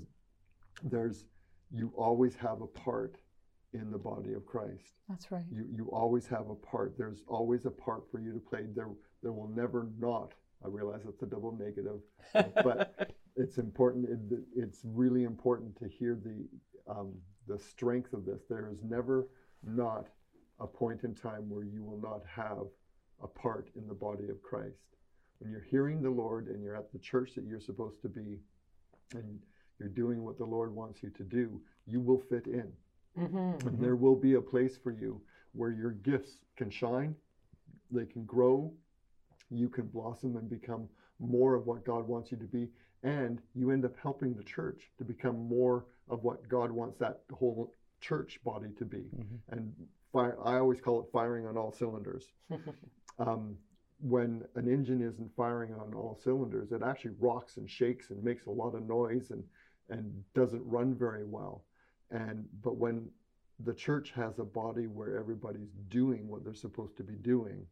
there's 0.83 1.25
you 1.73 1.91
always 1.97 2.35
have 2.35 2.61
a 2.61 2.67
part 2.67 3.17
in 3.73 3.91
the 3.91 3.97
body 3.97 4.33
of 4.33 4.45
christ. 4.45 4.93
That's 5.09 5.31
right. 5.31 5.43
You 5.51 5.65
you 5.69 5.89
always 5.91 6.27
have 6.27 6.49
a 6.49 6.55
part. 6.55 6.97
There's 6.97 7.23
always 7.27 7.65
a 7.65 7.71
part 7.71 8.03
for 8.09 8.19
you 8.19 8.31
to 8.33 8.39
play. 8.39 8.65
There 8.73 8.89
there 9.21 9.31
will 9.31 9.49
never 9.49 9.87
not 9.99 10.33
i 10.63 10.67
realize 10.67 11.01
that's 11.03 11.21
a 11.21 11.25
double 11.25 11.57
negative 11.57 11.99
but 12.63 13.15
it's 13.35 13.57
important 13.57 14.07
it, 14.09 14.39
it's 14.55 14.81
really 14.83 15.23
important 15.23 15.75
to 15.77 15.87
hear 15.87 16.15
the 16.23 16.45
um, 16.89 17.13
the 17.47 17.59
strength 17.59 18.13
of 18.13 18.25
this. 18.25 18.41
There 18.49 18.69
is 18.71 18.79
never 18.83 19.27
not 19.63 20.07
a 20.59 20.67
point 20.67 21.03
in 21.03 21.13
time 21.13 21.49
where 21.49 21.63
you 21.63 21.83
will 21.83 21.99
not 21.99 22.21
have 22.27 22.67
a 23.21 23.27
part 23.27 23.69
in 23.75 23.87
the 23.87 23.93
body 23.93 24.29
of 24.29 24.41
christ. 24.41 24.95
When 25.39 25.51
you're 25.51 25.65
hearing 25.69 26.01
the 26.01 26.09
lord 26.09 26.47
and 26.47 26.63
you're 26.63 26.75
at 26.75 26.91
the 26.91 26.99
church 26.99 27.33
that 27.35 27.45
you're 27.45 27.59
supposed 27.59 28.01
to 28.03 28.09
be 28.09 28.39
and 29.13 29.39
you're 29.79 29.89
doing 29.89 30.23
what 30.23 30.37
the 30.37 30.45
lord 30.45 30.73
wants 30.73 31.01
you 31.01 31.09
to 31.09 31.23
do 31.23 31.61
you 31.87 31.99
will 31.99 32.19
fit 32.19 32.47
in. 32.47 32.71
Mm-hmm. 33.19 33.67
and 33.67 33.79
there 33.79 33.97
will 33.97 34.15
be 34.15 34.35
a 34.35 34.41
place 34.41 34.77
for 34.81 34.91
you 34.91 35.19
where 35.51 35.71
your 35.71 35.91
gifts 35.91 36.31
can 36.55 36.69
shine, 36.69 37.13
they 37.91 38.05
can 38.05 38.23
grow, 38.23 38.71
you 39.51 39.69
can 39.69 39.87
blossom 39.87 40.37
and 40.37 40.49
become 40.49 40.87
more 41.19 41.55
of 41.55 41.67
what 41.67 41.85
God 41.85 42.07
wants 42.07 42.31
you 42.31 42.37
to 42.37 42.45
be, 42.45 42.67
and 43.03 43.41
you 43.53 43.71
end 43.71 43.85
up 43.85 43.93
helping 44.01 44.33
the 44.33 44.43
church 44.43 44.91
to 44.97 45.03
become 45.03 45.47
more 45.47 45.85
of 46.09 46.23
what 46.23 46.47
God 46.47 46.71
wants 46.71 46.97
that 46.99 47.21
whole 47.31 47.73
church 47.99 48.39
body 48.43 48.69
to 48.77 48.85
be. 48.85 48.97
Mm-hmm. 48.97 49.35
And 49.55 49.73
fire, 50.11 50.37
I 50.43 50.57
always 50.57 50.81
call 50.81 50.99
it 51.01 51.07
firing 51.11 51.45
on 51.47 51.57
all 51.57 51.71
cylinders. 51.71 52.25
Um, 53.19 53.57
when 53.99 54.41
an 54.55 54.67
engine 54.67 55.01
isn't 55.01 55.35
firing 55.35 55.73
on 55.75 55.93
all 55.93 56.19
cylinders, 56.23 56.71
it 56.71 56.81
actually 56.81 57.11
rocks 57.19 57.57
and 57.57 57.69
shakes 57.69 58.09
and 58.09 58.23
makes 58.23 58.47
a 58.47 58.49
lot 58.49 58.73
of 58.73 58.87
noise 58.87 59.29
and, 59.29 59.43
and 59.89 60.23
doesn't 60.33 60.63
run 60.65 60.95
very 60.95 61.23
well. 61.23 61.63
And 62.09 62.45
but 62.63 62.77
when 62.77 63.09
the 63.63 63.73
church 63.73 64.11
has 64.15 64.39
a 64.39 64.43
body 64.43 64.87
where 64.87 65.17
everybody's 65.17 65.73
doing 65.89 66.27
what 66.27 66.43
they're 66.43 66.53
supposed 66.53 66.97
to 66.97 67.03
be 67.03 67.13
doing 67.15 67.65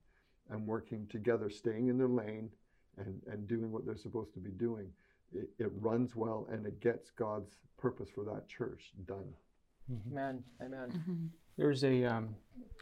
and 0.50 0.66
working 0.66 1.08
together, 1.10 1.50
staying 1.50 1.88
in 1.88 1.98
their 1.98 2.08
lane 2.08 2.50
and, 2.98 3.22
and 3.32 3.48
doing 3.48 3.72
what 3.72 3.86
they're 3.86 3.96
supposed 3.98 4.34
to 4.34 4.40
be 4.40 4.52
doing, 4.52 4.88
it, 5.34 5.50
it 5.60 5.72
runs 5.80 6.16
well 6.16 6.48
and 6.52 6.66
it 6.66 6.80
gets 6.82 7.12
God's 7.12 7.56
purpose 7.78 8.10
for 8.14 8.24
that 8.26 8.48
church 8.48 8.92
done. 9.08 9.34
Amen. 10.08 10.44
Amen. 10.62 10.90
Mm-hmm. 10.92 11.26
There's 11.58 11.84
a, 11.84 12.06
um, 12.06 12.36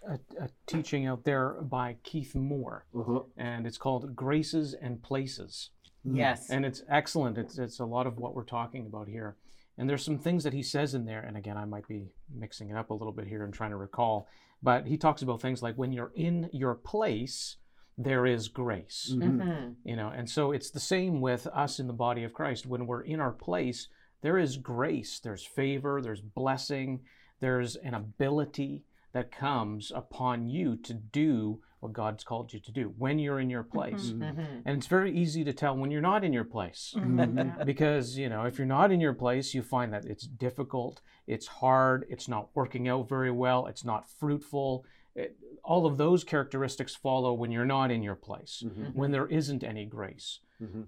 a, 0.08 0.20
a 0.40 0.50
teaching 0.66 1.08
out 1.08 1.24
there 1.24 1.54
by 1.62 1.98
Keith 2.04 2.36
Moore, 2.36 2.86
Uh-huh. 2.96 3.22
and 3.38 3.66
it's 3.66 3.78
called 3.78 4.16
Graces 4.16 4.74
and 4.74 5.02
Places. 5.02 5.72
Yes. 6.04 6.50
And 6.50 6.66
it's 6.66 6.84
excellent. 6.90 7.38
It's, 7.38 7.58
it's 7.58 7.80
a 7.80 7.86
lot 7.86 8.08
of 8.08 8.18
what 8.18 8.36
we're 8.36 8.44
talking 8.44 8.86
about 8.86 9.08
here. 9.08 9.36
And 9.78 9.90
there's 9.90 10.04
some 10.04 10.18
things 10.18 10.44
that 10.44 10.54
he 10.54 10.64
says 10.64 10.94
in 10.96 11.06
there, 11.06 11.22
and 11.22 11.38
again, 11.38 11.58
I 11.58 11.66
might 11.66 11.88
be 11.88 12.08
mixing 12.34 12.70
it 12.70 12.78
up 12.78 12.90
a 12.90 12.94
little 12.94 13.12
bit 13.14 13.28
here 13.28 13.44
and 13.44 13.54
trying 13.54 13.72
to 13.72 13.78
recall, 13.78 14.28
but 14.62 14.88
he 14.88 14.98
talks 14.98 15.22
about 15.22 15.42
things 15.42 15.62
like 15.62 15.76
when 15.76 15.92
you're 15.92 16.12
in 16.16 16.50
your 16.52 16.76
place, 16.76 17.58
there 17.98 18.26
is 18.26 18.48
grace. 18.48 19.12
Mhm. 19.16 19.38
Mhm. 19.38 19.76
You 19.84 19.96
know, 19.96 20.10
and 20.10 20.30
so 20.30 20.52
it's 20.52 20.70
the 20.70 20.80
same 20.80 21.20
with 21.22 21.48
us 21.48 21.80
in 21.80 21.88
the 21.88 21.94
body 21.94 22.24
of 22.24 22.34
Christ. 22.34 22.66
When 22.66 22.86
we're 22.88 23.02
in 23.02 23.20
our 23.20 23.32
place, 23.32 23.88
there 24.22 24.38
is 24.38 24.58
grace, 24.58 25.20
there's 25.20 25.46
favor, 25.46 26.02
there's 26.02 26.22
blessing, 26.22 27.02
there's 27.40 27.76
an 27.78 27.94
ability 27.94 28.84
that 29.14 29.32
comes 29.32 29.92
upon 29.94 30.48
you 30.48 30.76
to 30.78 30.94
do 30.94 31.62
what 31.80 31.94
God's 31.94 32.24
called 32.24 32.54
you 32.54 32.60
to 32.60 32.72
do 32.72 32.94
when 32.98 33.20
you're 33.20 33.40
in 33.40 33.50
your 33.50 33.64
place. 33.64 34.10
Mhm. 34.12 34.64
And 34.66 34.78
it's 34.78 34.88
very 34.88 35.16
easy 35.16 35.44
to 35.44 35.54
tell 35.54 35.78
when 35.78 35.92
you're 35.92 36.02
not 36.02 36.24
in 36.24 36.34
your 36.34 36.44
place. 36.44 36.96
Mm-hmm. 36.98 37.64
Because, 37.66 38.18
you 38.18 38.30
know, 38.30 38.44
if 38.46 38.58
you're 38.58 38.66
not 38.68 38.92
in 38.92 39.00
your 39.00 39.14
place, 39.14 39.54
you 39.54 39.62
find 39.62 39.94
that 39.94 40.06
it's 40.06 40.26
difficult, 40.26 41.02
it's 41.28 41.46
hard, 41.48 42.06
it's 42.10 42.28
not 42.28 42.50
working 42.56 42.88
out 42.88 43.08
very 43.08 43.32
well, 43.32 43.68
it's 43.68 43.86
not 43.86 44.10
fruitful. 44.10 44.86
It, 45.16 45.38
all 45.64 45.86
of 45.86 45.98
those 45.98 46.24
characteristics 46.24 46.96
follow 46.96 47.32
when 47.34 47.52
you're 47.52 47.66
not 47.66 47.92
in 47.92 48.02
your 48.02 48.16
place, 48.16 48.64
Mhm. 48.66 48.96
when 48.96 49.12
there 49.12 49.28
isn't 49.28 49.64
any 49.64 49.86
grace. 49.86 50.40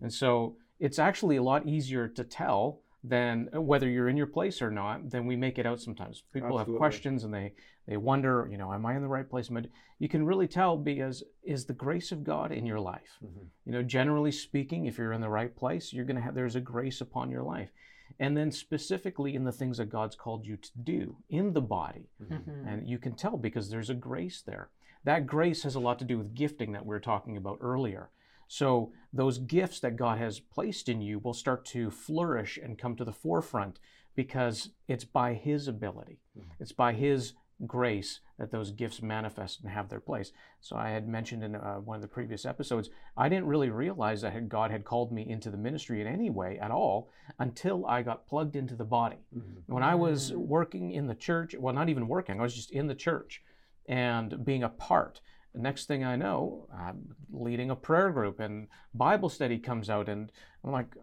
And 0.01 0.11
so 0.11 0.55
it's 0.79 0.97
actually 0.97 1.35
a 1.35 1.43
lot 1.43 1.67
easier 1.67 2.07
to 2.07 2.23
tell 2.23 2.79
than 3.03 3.47
whether 3.53 3.87
you're 3.87 4.09
in 4.09 4.17
your 4.17 4.27
place 4.27 4.61
or 4.63 4.71
not 4.71 5.11
than 5.11 5.27
we 5.27 5.35
make 5.35 5.59
it 5.59 5.65
out 5.67 5.79
sometimes. 5.79 6.21
People 6.33 6.57
have 6.57 6.67
questions 6.77 7.23
and 7.23 7.31
they 7.33 7.53
they 7.89 7.97
wonder, 7.97 8.47
you 8.51 8.57
know, 8.57 8.71
am 8.71 8.85
I 8.85 8.95
in 8.95 9.01
the 9.01 9.07
right 9.07 9.27
place? 9.27 9.49
You 9.97 10.07
can 10.07 10.23
really 10.23 10.47
tell 10.47 10.77
because 10.77 11.23
is 11.41 11.65
the 11.65 11.73
grace 11.73 12.11
of 12.11 12.23
God 12.23 12.51
in 12.51 12.67
your 12.67 12.79
life? 12.79 13.17
Mhm. 13.23 13.47
You 13.65 13.71
know, 13.71 13.81
generally 13.81 14.31
speaking, 14.31 14.85
if 14.85 14.99
you're 14.99 15.11
in 15.11 15.21
the 15.21 15.29
right 15.29 15.55
place, 15.55 15.91
you're 15.91 16.05
going 16.05 16.15
to 16.15 16.21
have 16.21 16.35
there's 16.35 16.55
a 16.55 16.61
grace 16.61 17.01
upon 17.01 17.31
your 17.31 17.41
life. 17.41 17.71
And 18.19 18.37
then 18.37 18.51
specifically 18.51 19.33
in 19.33 19.43
the 19.43 19.51
things 19.51 19.77
that 19.77 19.89
God's 19.89 20.15
called 20.15 20.45
you 20.45 20.55
to 20.57 20.69
do 20.77 21.17
in 21.29 21.53
the 21.53 21.63
body. 21.63 22.11
Mhm. 22.21 22.67
And 22.67 22.87
you 22.87 22.99
can 22.99 23.15
tell 23.15 23.37
because 23.37 23.71
there's 23.71 23.89
a 23.89 23.95
grace 23.95 24.39
there. 24.43 24.69
That 25.03 25.25
grace 25.25 25.63
has 25.63 25.73
a 25.73 25.79
lot 25.79 25.97
to 25.97 26.05
do 26.05 26.19
with 26.19 26.35
gifting 26.35 26.71
that 26.73 26.85
we 26.85 26.89
were 26.89 26.99
talking 26.99 27.37
about 27.37 27.57
earlier. 27.59 28.11
So 28.47 28.93
those 29.11 29.39
gifts 29.39 29.79
that 29.79 29.95
God 29.95 30.19
has 30.19 30.39
placed 30.39 30.89
in 30.89 31.01
you 31.01 31.17
will 31.17 31.33
start 31.33 31.65
to 31.65 31.89
flourish 31.89 32.55
and 32.57 32.77
come 32.77 32.95
to 32.97 33.05
the 33.05 33.13
forefront 33.13 33.79
because 34.13 34.69
it's 34.87 35.05
by 35.05 35.33
His 35.33 35.67
ability, 35.67 36.19
it's 36.59 36.71
by 36.71 36.93
His 36.93 37.33
grace 37.67 38.21
that 38.37 38.51
those 38.51 38.71
gifts 38.71 39.01
manifest 39.01 39.61
and 39.61 39.69
have 39.69 39.89
their 39.89 39.99
place. 39.99 40.31
So 40.61 40.77
I 40.77 40.89
had 40.89 41.07
mentioned 41.07 41.43
in 41.43 41.55
uh, 41.55 41.75
one 41.75 41.95
of 41.95 42.01
the 42.01 42.07
previous 42.07 42.45
episodes, 42.45 42.89
I 43.17 43.27
didn't 43.27 43.47
really 43.47 43.69
realize 43.69 44.21
that 44.21 44.47
God 44.47 44.71
had 44.71 44.85
called 44.85 45.11
me 45.11 45.29
into 45.29 45.49
the 45.49 45.57
ministry 45.57 45.99
in 45.99 46.07
any 46.07 46.29
way 46.29 46.57
at 46.59 46.71
all 46.71 47.09
until 47.37 47.85
I 47.85 48.01
got 48.01 48.27
plugged 48.27 48.55
into 48.55 48.75
the 48.75 48.85
body. 48.85 49.17
Mhm. 49.35 49.63
When 49.67 49.83
I 49.83 49.95
was 49.95 50.33
working 50.33 50.91
in 50.91 51.07
the 51.07 51.15
church, 51.15 51.53
well, 51.59 51.73
not 51.73 51.89
even 51.89 52.07
working, 52.07 52.39
I 52.39 52.43
was 52.43 52.55
just 52.55 52.71
in 52.71 52.87
the 52.87 52.95
church 52.95 53.43
and 53.87 54.45
being 54.45 54.63
a 54.63 54.69
part. 54.69 55.19
The 55.53 55.59
next 55.59 55.87
thing 55.87 56.03
I 56.03 56.15
know, 56.15 56.67
I'm 56.73 57.15
leading 57.31 57.71
a 57.71 57.75
prayer 57.75 58.11
group 58.11 58.39
and 58.39 58.67
Bible 58.93 59.29
study 59.29 59.57
comes 59.57 59.89
out, 59.89 60.07
and 60.07 60.31
I'm 60.63 60.71
like, 60.71 60.95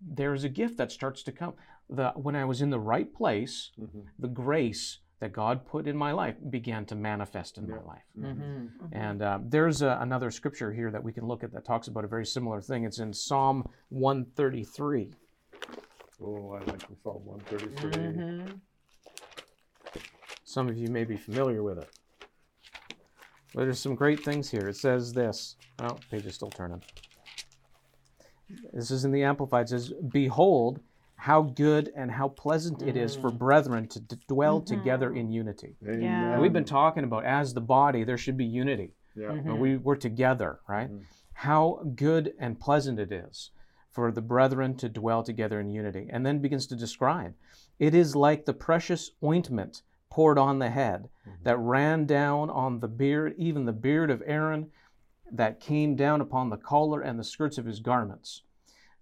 there's 0.00 0.44
a 0.44 0.48
gift 0.50 0.76
that 0.76 0.92
starts 0.92 1.22
to 1.24 1.32
come. 1.32 1.54
The, 1.88 2.10
when 2.10 2.36
I 2.36 2.44
was 2.44 2.60
in 2.62 2.70
the 2.70 2.78
right 2.78 3.12
place, 3.12 3.72
Mhm. 3.80 4.04
the 4.18 4.28
grace 4.28 4.98
that 5.24 5.32
God 5.32 5.64
put 5.64 5.86
in 5.88 5.96
my 5.96 6.12
life 6.12 6.36
began 6.50 6.84
to 6.84 6.94
manifest 6.94 7.56
in 7.56 7.66
my 7.66 7.76
Yeah. 7.76 7.82
life. 7.82 8.02
Mhm. 8.18 8.68
And 8.92 9.22
uh, 9.22 9.38
there's 9.42 9.80
a, 9.80 9.96
another 10.02 10.30
scripture 10.30 10.70
here 10.70 10.90
that 10.90 11.02
we 11.02 11.14
can 11.14 11.24
look 11.26 11.42
at 11.42 11.50
that 11.52 11.64
talks 11.64 11.88
about 11.88 12.04
a 12.04 12.08
very 12.08 12.26
similar 12.26 12.60
thing. 12.60 12.84
It's 12.84 12.98
in 12.98 13.14
Psalm 13.14 13.66
133. 13.88 15.14
Oh, 16.22 16.52
I 16.52 16.58
like 16.58 16.86
the 16.86 16.94
Psalm 17.02 17.22
133. 17.24 17.90
Mhm. 17.90 18.60
Some 20.44 20.68
of 20.68 20.76
you 20.76 20.88
may 20.88 21.04
be 21.04 21.16
familiar 21.16 21.62
with 21.62 21.78
it. 21.78 21.88
But 23.54 23.64
there's 23.64 23.80
some 23.80 23.94
great 23.94 24.22
things 24.22 24.50
here. 24.50 24.68
It 24.68 24.76
says 24.76 25.14
this. 25.14 25.56
Oh, 25.78 25.96
page 26.10 26.26
is 26.26 26.34
still 26.34 26.50
turning. 26.50 26.82
This 28.74 28.90
is 28.90 29.06
in 29.06 29.10
the 29.10 29.22
Amplified. 29.22 29.66
It 29.66 29.68
says, 29.70 29.94
Behold, 30.12 30.80
how 31.16 31.42
good 31.42 31.92
and 31.96 32.10
how 32.10 32.28
pleasant 32.28 32.82
it 32.82 32.96
is 32.96 33.16
for 33.16 33.30
mm. 33.30 33.38
brethren 33.38 33.88
to 33.88 34.00
d- 34.00 34.16
dwell 34.28 34.60
mm-hmm. 34.60 34.74
together 34.74 35.14
in 35.14 35.30
unity. 35.30 35.76
Yeah. 35.82 36.38
We've 36.38 36.52
been 36.52 36.64
talking 36.64 37.04
about 37.04 37.24
as 37.24 37.54
the 37.54 37.60
body, 37.60 38.04
there 38.04 38.18
should 38.18 38.36
be 38.36 38.44
unity. 38.44 38.92
Yeah. 39.16 39.28
Mm-hmm. 39.28 39.48
And 39.48 39.60
we, 39.60 39.76
we're 39.76 39.96
together, 39.96 40.60
right? 40.68 40.90
Mhm. 40.90 41.02
How 41.32 41.82
good 41.94 42.34
and 42.38 42.58
pleasant 42.58 42.98
it 42.98 43.12
is 43.12 43.50
for 43.90 44.10
the 44.10 44.20
brethren 44.20 44.76
to 44.76 44.88
dwell 44.88 45.22
together 45.22 45.60
in 45.60 45.70
unity. 45.70 46.08
And 46.10 46.26
then 46.26 46.40
begins 46.40 46.66
to 46.68 46.76
describe 46.76 47.34
it 47.78 47.94
is 47.94 48.14
like 48.16 48.44
the 48.44 48.54
precious 48.54 49.12
ointment 49.22 49.82
poured 50.10 50.38
on 50.38 50.58
the 50.58 50.70
head 50.70 51.08
mm-hmm. 51.26 51.42
that 51.44 51.58
ran 51.58 52.06
down 52.06 52.50
on 52.50 52.80
the 52.80 52.88
beard, 52.88 53.34
even 53.38 53.64
the 53.64 53.72
beard 53.72 54.10
of 54.10 54.22
Aaron, 54.26 54.70
that 55.32 55.60
came 55.60 55.96
down 55.96 56.20
upon 56.20 56.50
the 56.50 56.56
collar 56.56 57.00
and 57.00 57.18
the 57.18 57.24
skirts 57.24 57.58
of 57.58 57.66
his 57.66 57.80
garments. 57.80 58.42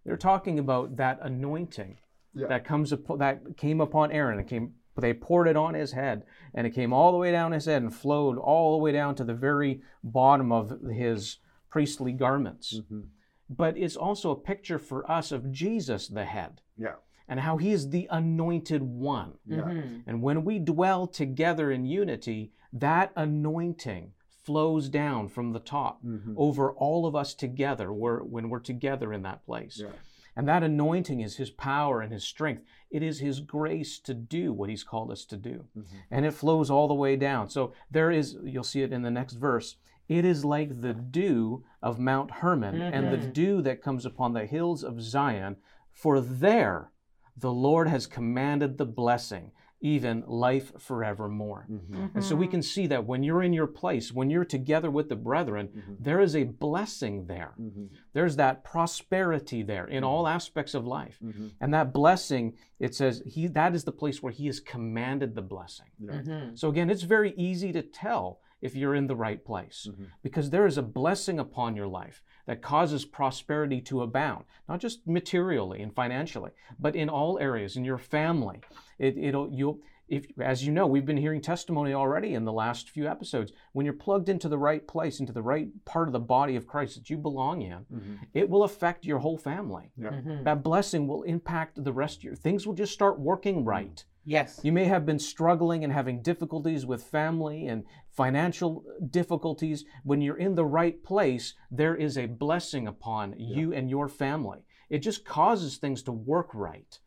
They're 0.05 0.17
talking 0.17 0.59
about 0.59 0.97
that 0.97 1.19
anointing 1.23 1.99
Yeah. 2.35 2.49
that 2.49 2.65
comes 2.65 2.93
up, 2.93 3.01
that 3.19 3.57
came 3.57 3.81
upon 3.81 4.11
Aaron. 4.11 4.39
It 4.39 4.47
came, 4.49 4.75
they 4.97 5.15
poured 5.15 5.49
it 5.49 5.57
on 5.57 5.75
his 5.75 5.93
head, 5.93 6.25
and 6.55 6.67
it 6.67 6.71
came 6.71 6.93
all 6.93 7.13
the 7.13 7.19
way 7.19 7.31
down 7.31 7.53
his 7.53 7.67
head 7.67 7.83
and 7.83 7.95
flowed 7.95 8.39
all 8.39 8.73
the 8.77 8.83
way 8.83 8.93
down 8.93 9.15
to 9.17 9.25
the 9.25 9.35
very 9.35 9.83
bottom 10.03 10.51
of 10.53 10.81
his 10.93 11.39
priestly 11.71 12.13
garments. 12.13 12.81
Mhm. 12.81 13.09
But 13.49 13.77
it's 13.77 13.97
also 13.97 14.31
a 14.31 14.37
picture 14.41 14.79
for 14.79 15.09
us 15.11 15.31
of 15.31 15.51
Jesus, 15.53 16.09
the 16.09 16.25
head, 16.25 16.63
Yeah. 16.77 16.97
and 17.29 17.41
how 17.41 17.59
he 17.59 17.71
is 17.71 17.91
the 17.91 18.09
anointed 18.11 18.83
one. 18.83 19.39
Yeah. 19.47 19.61
Mhm. 19.63 20.03
And 20.07 20.23
when 20.23 20.45
we 20.45 20.59
dwell 20.59 21.07
together 21.07 21.71
in 21.71 21.85
unity, 21.85 22.53
that 22.73 23.13
anointing 23.15 24.13
flows 24.45 24.89
down 24.89 25.29
from 25.29 25.53
the 25.53 25.61
top 25.61 26.03
Mhm. 26.05 26.35
over 26.37 26.73
all 26.73 27.07
of 27.07 27.15
us 27.15 27.35
together 27.35 27.93
we're, 27.93 28.23
when 28.23 28.49
we're 28.49 28.59
together 28.61 29.13
in 29.13 29.23
that 29.23 29.45
place. 29.45 29.79
Yeah. 29.81 29.91
And 30.35 30.49
that 30.49 30.63
anointing 30.63 31.21
is 31.21 31.37
his 31.37 31.51
power 31.51 32.01
and 32.01 32.11
his 32.13 32.25
strength. 32.25 32.65
It 32.91 33.03
is 33.03 33.21
his 33.21 33.41
grace 33.41 33.99
to 34.01 34.15
do 34.15 34.53
what 34.53 34.71
he's 34.71 34.83
called 34.85 35.11
us 35.11 35.25
to 35.27 35.37
do. 35.37 35.67
Mhm. 35.77 35.85
And 36.11 36.25
it 36.27 36.33
flows 36.33 36.71
all 36.71 36.89
the 36.89 36.95
way 36.95 37.17
down. 37.17 37.51
So 37.51 37.73
there 37.91 38.11
is, 38.11 38.39
you'll 38.43 38.65
see 38.65 38.83
it 38.83 38.93
in 38.93 39.03
the 39.03 39.11
next 39.11 39.35
verse. 39.35 39.77
It 40.09 40.25
is 40.25 40.45
like 40.45 40.81
the 40.81 40.95
dew 40.95 41.65
of 41.83 41.99
Mount 41.99 42.31
Hermon 42.31 42.81
and 42.81 43.13
the 43.13 43.27
Mhm. 43.29 43.33
dew 43.33 43.63
that 43.63 43.83
comes 43.83 44.05
upon 44.07 44.33
the 44.33 44.47
hills 44.47 44.83
of 44.83 45.01
Zion. 45.03 45.57
For 45.91 46.21
there 46.21 46.91
the 47.37 47.53
Lord 47.53 47.89
has 47.89 48.07
commanded 48.07 48.79
the 48.79 48.87
blessing, 48.87 49.53
even 49.83 50.23
life 50.27 50.73
forevermore. 50.79 51.67
Mhm. 51.69 52.15
And 52.15 52.25
so 52.25 52.37
we 52.37 52.47
can 52.47 52.63
see 52.63 52.87
that 52.87 53.05
when 53.07 53.23
you're 53.23 53.43
in 53.43 53.53
your 53.53 53.67
place, 53.67 54.13
when 54.13 54.31
you're 54.31 54.45
together 54.45 54.91
with 54.91 55.09
the 55.09 55.17
brethren, 55.17 55.69
Mhm. 55.69 55.97
there 56.01 56.21
is 56.21 56.35
a 56.37 56.45
blessing 56.45 57.27
there. 57.27 57.55
Mhm. 57.61 57.89
There's 58.13 58.37
that 58.37 58.63
prosperity 58.65 59.63
there 59.63 59.87
in 59.87 60.05
all 60.05 60.27
aspects 60.29 60.75
of 60.75 60.87
life. 60.87 61.19
Mhm. 61.21 61.51
And 61.61 61.75
that 61.75 61.93
blessing, 61.93 62.55
it 62.79 62.95
says, 62.95 63.23
he 63.27 63.49
that 63.49 63.75
is 63.75 63.85
the 63.85 63.93
place 63.93 64.23
where 64.23 64.33
he 64.33 64.47
has 64.47 64.61
commanded 64.61 65.35
the 65.35 65.43
blessing. 65.43 65.89
Yeah. 65.99 66.51
So 66.55 66.69
again, 66.69 66.89
it's 66.89 67.03
very 67.03 67.35
easy 67.37 67.73
to 67.73 67.83
tell 67.83 68.41
if 68.61 68.77
you're 68.77 68.95
in 68.95 69.09
the 69.09 69.17
right 69.17 69.45
place 69.45 69.89
because 70.23 70.51
there 70.51 70.67
is 70.67 70.79
a 70.79 70.83
blessing 70.83 71.41
upon 71.41 71.75
your 71.75 71.89
life 71.89 72.23
that 72.47 72.63
causes 72.63 73.05
prosperity 73.05 73.81
to 73.83 74.03
abound, 74.03 74.45
not 74.69 74.81
just 74.81 75.07
materially 75.07 75.81
and 75.83 75.95
financially, 75.95 76.51
but 76.79 76.97
in 76.97 77.09
all 77.09 77.39
areas 77.39 77.77
in 77.77 77.85
your 77.85 77.99
family. 77.99 78.61
It, 78.99 79.17
it'll 79.17 79.51
you'll 79.51 79.79
if 80.09 80.27
as 80.41 80.67
you 80.67 80.73
know, 80.73 80.87
we've 80.87 81.07
been 81.07 81.17
hearing 81.17 81.41
testimony 81.41 81.95
already 81.95 82.35
in 82.35 82.45
the 82.45 82.53
last 82.53 82.91
few 82.91 83.09
episodes. 83.09 83.53
When 83.73 83.87
you're 83.87 83.95
plugged 83.95 84.29
into 84.29 84.49
the 84.49 84.59
right 84.59 84.87
place, 84.87 85.21
into 85.21 85.33
the 85.33 85.41
right 85.43 85.69
part 85.87 86.09
of 86.09 86.13
the 86.13 86.21
body 86.21 86.55
of 86.57 86.67
Christ 86.67 86.97
that 86.97 87.09
you 87.09 87.17
belong 87.17 87.63
in, 87.63 87.87
Mhm. 87.91 88.19
it 88.35 88.51
will 88.51 88.65
affect 88.65 89.07
your 89.07 89.21
whole 89.21 89.39
family. 89.39 89.91
Yeah. 89.97 90.11
Mhm. 90.11 90.45
That 90.45 90.63
blessing 90.63 91.07
will 91.07 91.23
impact 91.23 91.83
the 91.83 91.93
rest 91.95 92.19
of 92.19 92.25
your 92.25 92.35
things 92.35 92.67
will 92.67 92.75
just 92.75 92.93
start 92.93 93.21
working 93.21 93.65
right. 93.65 94.05
Yes. 94.25 94.61
You 94.63 94.73
may 94.73 94.85
have 94.85 95.05
been 95.05 95.19
struggling 95.19 95.83
and 95.83 95.93
having 95.93 96.23
difficulties 96.23 96.87
with 96.87 97.03
family 97.03 97.67
and 97.67 97.85
financial 98.09 98.85
difficulties. 99.11 99.85
When 100.05 100.21
you're 100.21 100.39
in 100.39 100.55
the 100.55 100.65
right 100.65 101.03
place, 101.03 101.55
there 101.71 101.97
is 101.97 102.17
a 102.17 102.27
blessing 102.27 102.87
upon 102.87 103.35
you 103.39 103.73
and 103.73 103.91
your 103.91 104.09
family. 104.09 104.61
It 104.89 104.99
just 104.99 105.25
causes 105.25 105.77
things 105.77 106.03
to 106.05 106.13
work 106.13 106.51
right. 106.55 106.99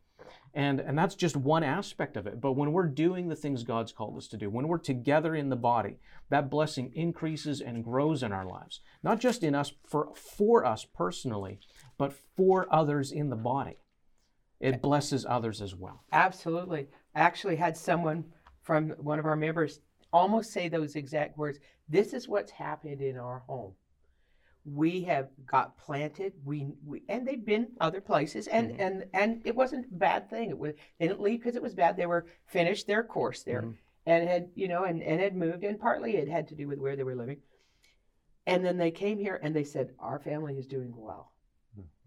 And, 0.52 0.80
and 0.80 0.98
that's 0.98 1.14
just 1.14 1.36
one 1.36 1.62
aspect 1.62 2.16
of 2.16 2.26
it. 2.26 2.40
But 2.40 2.52
when 2.52 2.72
we're 2.72 2.88
doing 2.88 3.28
the 3.28 3.36
things 3.36 3.62
God's 3.62 3.92
called 3.92 4.16
us 4.16 4.26
to 4.28 4.38
do, 4.38 4.48
when 4.48 4.68
we're 4.68 4.78
together 4.78 5.34
in 5.34 5.50
the 5.50 5.56
body, 5.56 5.98
that 6.30 6.50
blessing 6.50 6.92
increases 6.94 7.60
and 7.60 7.84
grows 7.84 8.22
in 8.22 8.32
our 8.32 8.46
lives. 8.46 8.80
Not 9.02 9.20
just 9.20 9.42
in 9.42 9.54
us 9.54 9.72
for, 9.86 10.08
for 10.14 10.64
us 10.64 10.84
personally, 10.84 11.60
but 11.98 12.14
for 12.36 12.66
others 12.70 13.12
in 13.12 13.28
the 13.28 13.36
body. 13.36 13.76
it 14.60 14.80
blesses 14.80 15.26
others 15.28 15.60
as 15.60 15.74
well. 15.74 16.02
Absolutely. 16.12 16.88
I 17.16 17.20
actually 17.20 17.56
had 17.56 17.78
someone 17.78 18.26
from 18.62 18.90
one 18.90 19.18
of 19.18 19.24
our 19.24 19.36
members 19.36 19.80
almost 20.12 20.52
say 20.52 20.68
those 20.68 20.96
exact 20.96 21.38
words. 21.38 21.58
This 21.88 22.12
is 22.12 22.28
what's 22.28 22.50
happened 22.50 23.00
in 23.00 23.16
our 23.16 23.42
home. 23.48 23.72
We 24.66 25.02
have 25.04 25.30
got 25.46 25.78
planted. 25.78 26.34
We, 26.44 26.74
we 26.84 27.04
and 27.08 27.26
they've 27.26 27.44
been 27.44 27.68
other 27.80 28.00
places, 28.02 28.48
and 28.48 28.72
Mhm. 28.72 28.80
and 28.80 29.04
and 29.14 29.46
it 29.46 29.56
wasn't 29.56 29.86
a 29.86 29.94
bad 29.94 30.28
thing. 30.28 30.50
It 30.50 30.58
was 30.58 30.74
they 30.98 31.08
didn't 31.08 31.20
leave 31.22 31.38
because 31.40 31.56
it 31.56 31.62
was 31.62 31.74
bad. 31.74 31.96
They 31.96 32.06
were 32.06 32.26
finished 32.46 32.86
their 32.86 33.04
course 33.04 33.44
there, 33.44 33.62
Mhm. 33.62 33.76
and 34.06 34.28
had 34.28 34.50
you 34.54 34.68
know 34.68 34.84
and 34.84 35.02
and 35.02 35.20
had 35.20 35.34
moved, 35.36 35.64
and 35.64 35.80
partly 35.80 36.16
it 36.16 36.28
had 36.28 36.48
to 36.48 36.54
do 36.56 36.68
with 36.68 36.80
where 36.80 36.96
they 36.96 37.04
were 37.04 37.14
living. 37.14 37.40
And 38.46 38.64
then 38.64 38.76
they 38.76 38.90
came 38.90 39.18
here 39.18 39.40
and 39.42 39.54
they 39.54 39.64
said, 39.64 39.94
Our 39.98 40.18
family 40.18 40.58
is 40.58 40.66
doing 40.66 40.94
well. 40.96 41.32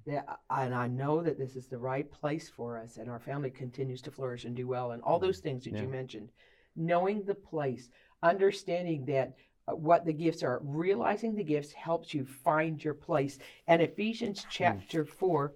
Yeah, 0.10 0.24
and 0.50 0.74
I 0.74 0.88
know 0.88 1.22
that 1.22 1.38
this 1.38 1.56
is 1.56 1.68
the 1.68 1.78
right 1.78 2.10
place 2.10 2.50
for 2.50 2.78
us, 2.78 2.98
and 2.98 3.10
our 3.10 3.20
family 3.20 3.52
continues 3.52 4.02
to 4.04 4.12
flourish 4.12 4.46
and 4.46 4.56
do 4.56 4.68
well, 4.68 4.92
and 4.92 5.04
all 5.04 5.20
those 5.20 5.40
things 5.40 5.64
that 5.66 5.74
Yeah. 5.74 5.84
you 5.84 5.88
mentioned. 5.88 6.32
Knowing 6.76 7.24
the 7.24 7.36
place, 7.36 7.90
understanding 8.24 9.06
that 9.06 9.36
uh, 9.68 9.76
what 9.76 10.06
the 10.06 10.14
gifts 10.14 10.42
are, 10.42 10.60
realizing 10.64 11.36
the 11.36 11.44
gifts 11.44 11.72
helps 11.74 12.14
you 12.14 12.26
find 12.26 12.84
your 12.84 12.94
place. 12.94 13.38
And 13.68 13.82
Ephesians 13.82 14.46
chapter 14.50 15.06
4, 15.06 15.54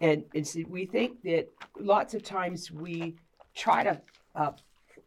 and, 0.00 0.24
and 0.34 0.46
see, 0.46 0.64
we 0.64 0.86
think 0.86 1.22
that 1.22 1.48
lots 1.78 2.14
of 2.14 2.22
times 2.24 2.72
we 2.72 3.16
try 3.54 3.84
to 3.84 4.00
uh, 4.34 4.52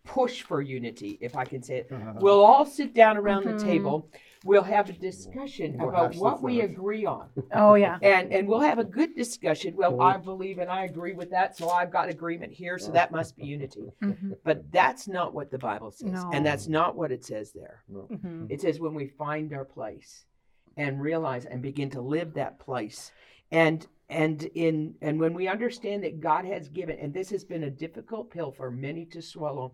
push 0.06 0.44
for 0.44 0.62
unity, 0.62 1.17
if 1.20 1.36
I 1.36 1.44
can 1.44 1.62
say 1.62 1.77
it. 1.79 1.91
Uh-huh. 1.91 2.13
We'll 2.20 2.44
all 2.44 2.65
sit 2.65 2.94
down 2.94 3.17
around 3.17 3.44
Mhm. 3.44 3.58
the 3.58 3.63
table. 3.63 4.10
We'll 4.48 4.63
have 4.63 4.89
a 4.89 4.94
discussion 4.94 5.77
We'll 5.77 5.89
about 5.89 6.16
what 6.16 6.42
we 6.42 6.62
agree 6.62 7.06
on. 7.06 7.27
Oh 7.54 7.74
yeah. 7.75 7.98
And 8.01 8.32
and 8.32 8.48
we'll 8.48 8.62
have 8.62 8.80
a 8.80 8.84
good 8.86 9.13
discussion. 9.13 9.75
Well, 9.75 9.92
Mhm. 9.94 10.13
I 10.13 10.18
believe 10.18 10.58
and 10.60 10.70
I 10.70 10.86
agree 10.86 11.12
with 11.13 11.30
that, 11.32 11.58
so 11.58 11.70
I've 11.70 11.92
got 11.92 12.08
agreement 12.08 12.54
here, 12.54 12.77
so 12.80 12.92
that 12.94 13.12
must 13.12 13.36
be 13.36 13.46
unity. 13.46 13.92
Mhm. 14.01 14.38
But 14.46 14.72
that's 14.72 15.06
not 15.08 15.34
what 15.34 15.51
the 15.51 15.58
Bible 15.58 15.92
says. 15.92 16.12
No. 16.12 16.30
And 16.34 16.46
that's 16.46 16.68
not 16.70 16.96
what 16.96 17.12
it 17.12 17.25
says 17.25 17.51
there. 17.51 17.84
Mhm. 17.92 18.50
It 18.50 18.62
says 18.62 18.80
when 18.80 18.94
we 18.94 19.08
find 19.08 19.51
our 19.54 19.66
place 19.66 20.25
and 20.77 21.01
realize 21.01 21.46
and 21.46 21.62
begin 21.62 21.89
to 21.89 22.01
live 22.01 22.34
that 22.36 22.58
place. 22.58 23.12
And 23.51 23.86
and 24.10 24.44
in 24.56 24.96
and 25.01 25.20
when 25.20 25.34
we 25.34 25.50
understand 25.50 26.06
that 26.06 26.22
God 26.22 26.46
has 26.46 26.70
given, 26.70 26.98
and 27.00 27.13
this 27.13 27.30
has 27.32 27.44
been 27.44 27.63
a 27.66 27.70
difficult 27.70 28.30
pill 28.30 28.51
for 28.54 28.72
many 28.72 29.04
to 29.08 29.22
swallow, 29.22 29.74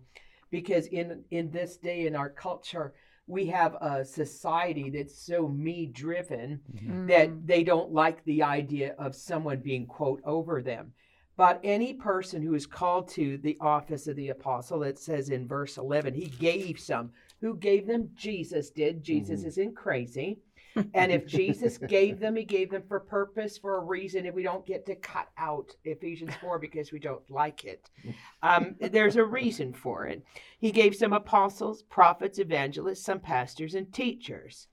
because 0.50 0.88
in 0.88 1.24
in 1.30 1.52
this 1.52 1.76
day 1.76 2.08
in 2.08 2.16
our 2.16 2.30
culture, 2.30 2.92
we 3.26 3.46
have 3.46 3.74
a 3.80 4.04
society 4.04 4.90
that's 4.90 5.18
so 5.18 5.48
me 5.48 5.86
driven 5.86 6.60
Mm. 6.74 7.06
that 7.08 7.46
they 7.46 7.64
don't 7.64 7.92
like 7.92 8.22
the 8.24 8.42
idea 8.42 8.94
of 8.98 9.14
someone 9.14 9.60
being 9.60 9.86
quote 9.86 10.20
over 10.24 10.60
them 10.62 10.92
but 11.36 11.58
any 11.64 11.94
person 11.94 12.42
who 12.42 12.54
is 12.54 12.66
called 12.66 13.08
to 13.08 13.38
the 13.38 13.56
office 13.60 14.06
of 14.06 14.16
the 14.16 14.28
apostle 14.28 14.82
it 14.82 14.98
says 14.98 15.30
in 15.30 15.48
verse 15.48 15.78
11 15.78 16.14
he 16.14 16.26
gave 16.26 16.78
some 16.78 17.10
who 17.40 17.56
gave 17.56 17.86
them 17.86 18.10
jesus 18.14 18.70
did. 18.70 19.02
Jesus 19.02 19.42
Mhm. 19.42 19.46
isn't 19.46 19.74
crazy. 19.76 20.38
And 20.94 21.12
if 21.12 21.26
jesus 21.26 21.78
gave 21.78 22.18
them 22.18 22.36
he 22.36 22.44
gave 22.44 22.70
them 22.70 22.82
for 22.88 22.98
purpose 23.00 23.58
for 23.58 23.76
a 23.76 23.84
reason 23.84 24.26
and 24.26 24.34
we 24.34 24.42
don't 24.42 24.66
get 24.66 24.86
to 24.86 24.96
cut 24.96 25.28
out 25.38 25.70
ephesians 25.84 26.34
4 26.40 26.58
because 26.58 26.90
we 26.92 26.98
don't 26.98 27.28
like 27.30 27.64
it. 27.64 27.90
Um, 28.42 28.76
there's 28.78 29.16
a 29.16 29.24
reason 29.24 29.72
for 29.72 30.06
it. 30.06 30.22
He 30.58 30.70
gave 30.70 30.94
some 30.94 31.14
apostles 31.14 31.82
prophets 31.82 32.38
evangelists 32.38 33.02
some 33.04 33.20
pastors 33.20 33.74
and 33.74 33.90
teachers. 33.92 34.68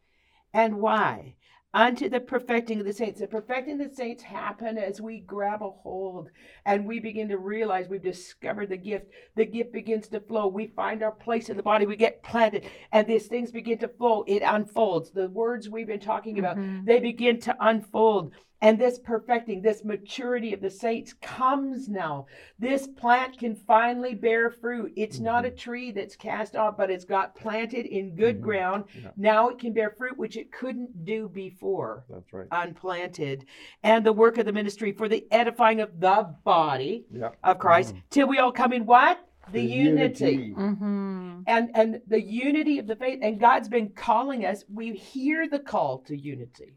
And 0.53 0.81
why 0.81 1.35
unto 1.73 2.09
the 2.09 2.19
perfecting 2.19 2.79
of 2.79 2.85
the 2.85 2.93
saints. 2.93 3.19
The 3.19 3.27
perfecting 3.27 3.79
of 3.81 3.89
the 3.89 3.95
saints 3.95 4.23
happen 4.23 4.77
as 4.77 4.99
we 4.99 5.19
grab 5.19 5.61
a 5.61 5.69
hold 5.69 6.29
and 6.65 6.85
we 6.85 6.99
begin 6.99 7.29
to 7.29 7.37
realize 7.37 7.87
we've 7.87 8.01
discovered 8.01 8.69
the 8.69 8.77
gift. 8.77 9.05
The 9.35 9.45
gift 9.45 9.71
begins 9.71 10.07
to 10.09 10.19
flow. 10.19 10.47
We 10.47 10.67
find 10.67 11.01
our 11.01 11.11
place 11.11 11.49
in 11.49 11.57
the 11.57 11.63
body. 11.63 11.85
We 11.85 11.95
get 11.95 12.23
planted, 12.23 12.65
and 12.91 13.07
these 13.07 13.27
things 13.27 13.51
begin 13.51 13.77
to 13.79 13.87
flow. 13.87 14.23
It 14.27 14.41
unfolds. 14.41 15.11
The 15.11 15.29
words 15.29 15.69
we've 15.69 15.87
been 15.87 15.99
talking 15.99 16.39
about, 16.39 16.57
Mhm. 16.57 16.85
they 16.85 16.99
begin 16.99 17.39
to 17.41 17.55
unfold. 17.59 18.33
And 18.61 18.77
this 18.77 18.99
perfecting, 18.99 19.61
this 19.61 19.83
maturity 19.83 20.53
of 20.53 20.61
the 20.61 20.69
saints 20.69 21.13
comes 21.13 21.89
now. 21.89 22.27
This 22.59 22.87
plant 22.87 23.39
can 23.39 23.55
finally 23.55 24.13
bear 24.13 24.51
fruit. 24.51 24.93
It's 24.95 25.19
not 25.19 25.45
a 25.45 25.49
tree 25.51 25.91
that's 25.91 26.15
cast 26.15 26.55
off, 26.55 26.77
but 26.77 26.91
it's 26.91 27.05
got 27.05 27.35
planted 27.35 27.87
in 27.87 28.15
good 28.15 28.37
Mhm. 28.37 28.41
ground. 28.41 28.83
Yeah. 29.01 29.11
Now 29.17 29.49
it 29.49 29.57
can 29.57 29.73
bear 29.73 29.89
fruit, 29.89 30.17
which 30.17 30.37
it 30.37 30.51
couldn't 30.51 31.05
do 31.05 31.27
before, 31.27 32.05
That's 32.09 32.31
right. 32.31 32.47
unplanted. 32.51 33.45
And 33.83 34.05
the 34.05 34.13
work 34.13 34.37
of 34.37 34.45
the 34.45 34.53
ministry 34.53 34.91
for 34.91 35.07
the 35.09 35.25
edifying 35.31 35.79
of 35.81 35.99
the 35.99 36.35
body 36.43 37.05
Yeah. 37.11 37.31
of 37.43 37.57
Christ, 37.57 37.95
till 38.11 38.27
we 38.27 38.37
all 38.37 38.51
come 38.51 38.73
in 38.73 38.85
what? 38.85 39.27
The, 39.51 39.59
The 39.59 39.65
unity. 39.65 40.53
Mhm. 40.55 41.43
And 41.47 41.71
and 41.73 42.01
the 42.05 42.21
unity 42.21 42.77
of 42.77 42.85
the 42.85 42.95
faith. 42.95 43.19
And 43.23 43.39
God's 43.39 43.67
been 43.69 43.89
calling 43.89 44.45
us. 44.45 44.63
We 44.71 44.93
hear 44.93 45.47
the 45.49 45.59
call 45.59 45.97
to 46.03 46.15
unity, 46.15 46.75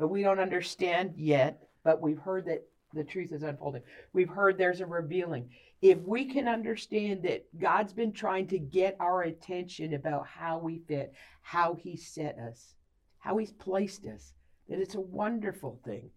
but 0.00 0.08
we 0.08 0.22
don't 0.22 0.40
understand 0.40 1.12
yet. 1.16 1.62
But 1.84 2.00
we've 2.00 2.18
heard 2.18 2.46
that 2.46 2.66
the 2.94 3.04
truth 3.04 3.32
is 3.32 3.42
unfolding. 3.42 3.82
We've 4.14 4.28
heard 4.28 4.56
there's 4.56 4.80
a 4.80 4.86
revealing. 4.86 5.50
If 5.82 5.98
we 6.00 6.24
can 6.24 6.48
understand 6.48 7.22
that 7.22 7.46
God's 7.58 7.92
been 7.92 8.12
trying 8.12 8.48
to 8.48 8.58
get 8.58 8.96
our 8.98 9.22
attention 9.22 9.94
about 9.94 10.26
how 10.26 10.58
we 10.58 10.80
fit, 10.88 11.12
how 11.42 11.74
He 11.74 11.96
set 11.96 12.38
us, 12.38 12.74
how 13.18 13.36
He's 13.36 13.52
placed 13.52 14.06
us, 14.06 14.32
that 14.68 14.80
it's 14.80 14.94
a 14.94 15.00
wonderful 15.00 15.78
thing. 15.84 16.10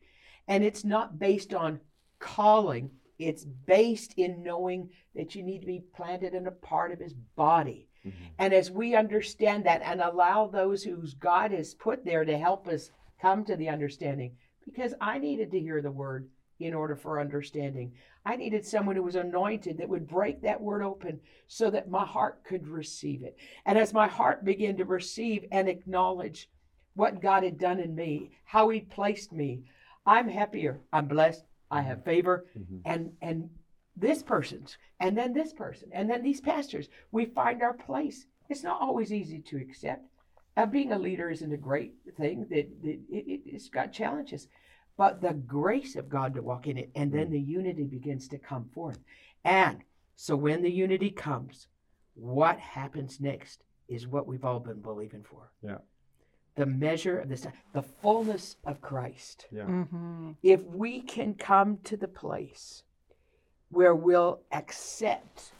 And 0.47 0.63
it's 0.63 0.83
not 0.85 1.19
based 1.19 1.53
on 1.53 1.79
calling, 2.19 2.89
it's 3.19 3.45
based 3.45 4.13
in 4.17 4.43
knowing 4.43 4.89
that 5.13 5.35
you 5.35 5.43
need 5.43 5.59
to 5.59 5.67
be 5.67 5.83
planted 5.95 6.33
in 6.33 6.47
a 6.47 6.51
part 6.51 6.91
of 6.91 6.99
His 6.99 7.13
body. 7.13 7.89
Mhm. 8.05 8.13
And 8.39 8.53
as 8.53 8.71
we 8.71 8.95
understand 8.95 9.65
that 9.65 9.81
and 9.81 10.01
allow 10.01 10.47
those 10.47 10.83
whose 10.83 11.13
God 11.13 11.51
has 11.51 11.73
put 11.75 12.03
there 12.03 12.25
to 12.25 12.37
help 12.37 12.67
us 12.67 12.91
come 13.23 13.45
to 13.45 13.55
the 13.55 13.69
understanding, 13.69 14.35
because 14.65 14.93
I 14.99 15.17
needed 15.17 15.49
to 15.51 15.59
hear 15.59 15.81
the 15.81 15.91
word 15.91 16.27
in 16.59 16.73
order 16.73 16.95
for 16.95 17.19
understanding. 17.19 17.93
I 18.25 18.35
needed 18.35 18.65
someone 18.65 18.95
who 18.97 19.03
was 19.03 19.15
anointed 19.15 19.77
that 19.77 19.87
would 19.89 20.07
break 20.07 20.41
that 20.41 20.61
word 20.61 20.83
open 20.83 21.19
so 21.47 21.69
that 21.69 21.89
my 21.89 22.05
heart 22.05 22.43
could 22.43 22.67
receive 22.67 23.23
it. 23.23 23.37
And 23.65 23.77
as 23.77 23.93
my 23.93 24.07
heart 24.07 24.43
began 24.43 24.75
to 24.77 24.85
receive 24.85 25.45
and 25.51 25.69
acknowledge 25.69 26.49
what 26.95 27.21
God 27.21 27.43
had 27.43 27.57
done 27.57 27.79
in 27.79 27.95
me, 27.95 28.31
how 28.43 28.69
He 28.69 28.81
placed 28.81 29.31
me, 29.31 29.63
I'm 30.05 30.27
happier. 30.27 30.81
I'm 30.91 31.07
blessed. 31.07 31.45
I 31.71 31.81
have 31.81 32.03
favor. 32.03 32.45
Mhm. 32.57 32.81
And 32.85 33.13
and 33.21 33.49
this 33.95 34.21
person's, 34.21 34.77
and 34.99 35.17
then 35.17 35.33
this 35.33 35.53
person, 35.53 35.89
and 35.93 36.09
then 36.09 36.23
these 36.23 36.41
pastors. 36.41 36.89
We 37.11 37.25
find 37.25 37.61
our 37.61 37.73
place. 37.73 38.27
It's 38.49 38.63
not 38.63 38.81
always 38.81 39.13
easy 39.13 39.39
to 39.39 39.57
accept. 39.57 40.05
Uh, 40.55 40.65
being 40.65 40.91
a 40.91 40.99
leader 40.99 41.29
isn't 41.29 41.51
a 41.51 41.57
great 41.57 41.93
thing. 42.17 42.41
That, 42.49 42.67
that 42.83 42.89
it, 43.09 43.25
it, 43.27 43.41
it's 43.45 43.69
got 43.69 43.91
challenges, 43.91 44.47
but 44.97 45.21
the 45.21 45.33
grace 45.33 45.95
of 45.95 46.09
God 46.09 46.35
to 46.35 46.41
walk 46.41 46.67
in 46.67 46.77
it, 46.77 46.91
and 46.95 47.11
then 47.11 47.31
the 47.31 47.39
unity 47.39 47.83
begins 47.83 48.27
to 48.29 48.37
come 48.37 48.69
forth. 48.73 48.99
And 49.43 49.83
so 50.15 50.35
when 50.35 50.61
the 50.61 50.71
unity 50.71 51.09
comes, 51.09 51.67
what 52.13 52.59
happens 52.59 53.19
next 53.19 53.63
is 53.87 54.07
what 54.07 54.27
we've 54.27 54.45
all 54.45 54.59
been 54.59 54.81
believing 54.81 55.23
for. 55.23 55.51
Yeah. 55.63 55.77
The 56.55 56.67
measure 56.67 57.17
of 57.17 57.29
this, 57.29 57.47
the 57.73 57.81
fullness 57.81 58.57
of 58.63 58.79
Christ 58.79 59.47
Yeah. 59.51 59.63
Mhm. 59.65 60.35
if 60.43 60.63
we 60.65 61.01
can 61.01 61.33
come 61.33 61.79
to 61.85 61.97
the 61.97 62.07
place 62.07 62.83
where 63.69 63.95
we'll 63.95 64.41
accept 64.51 65.51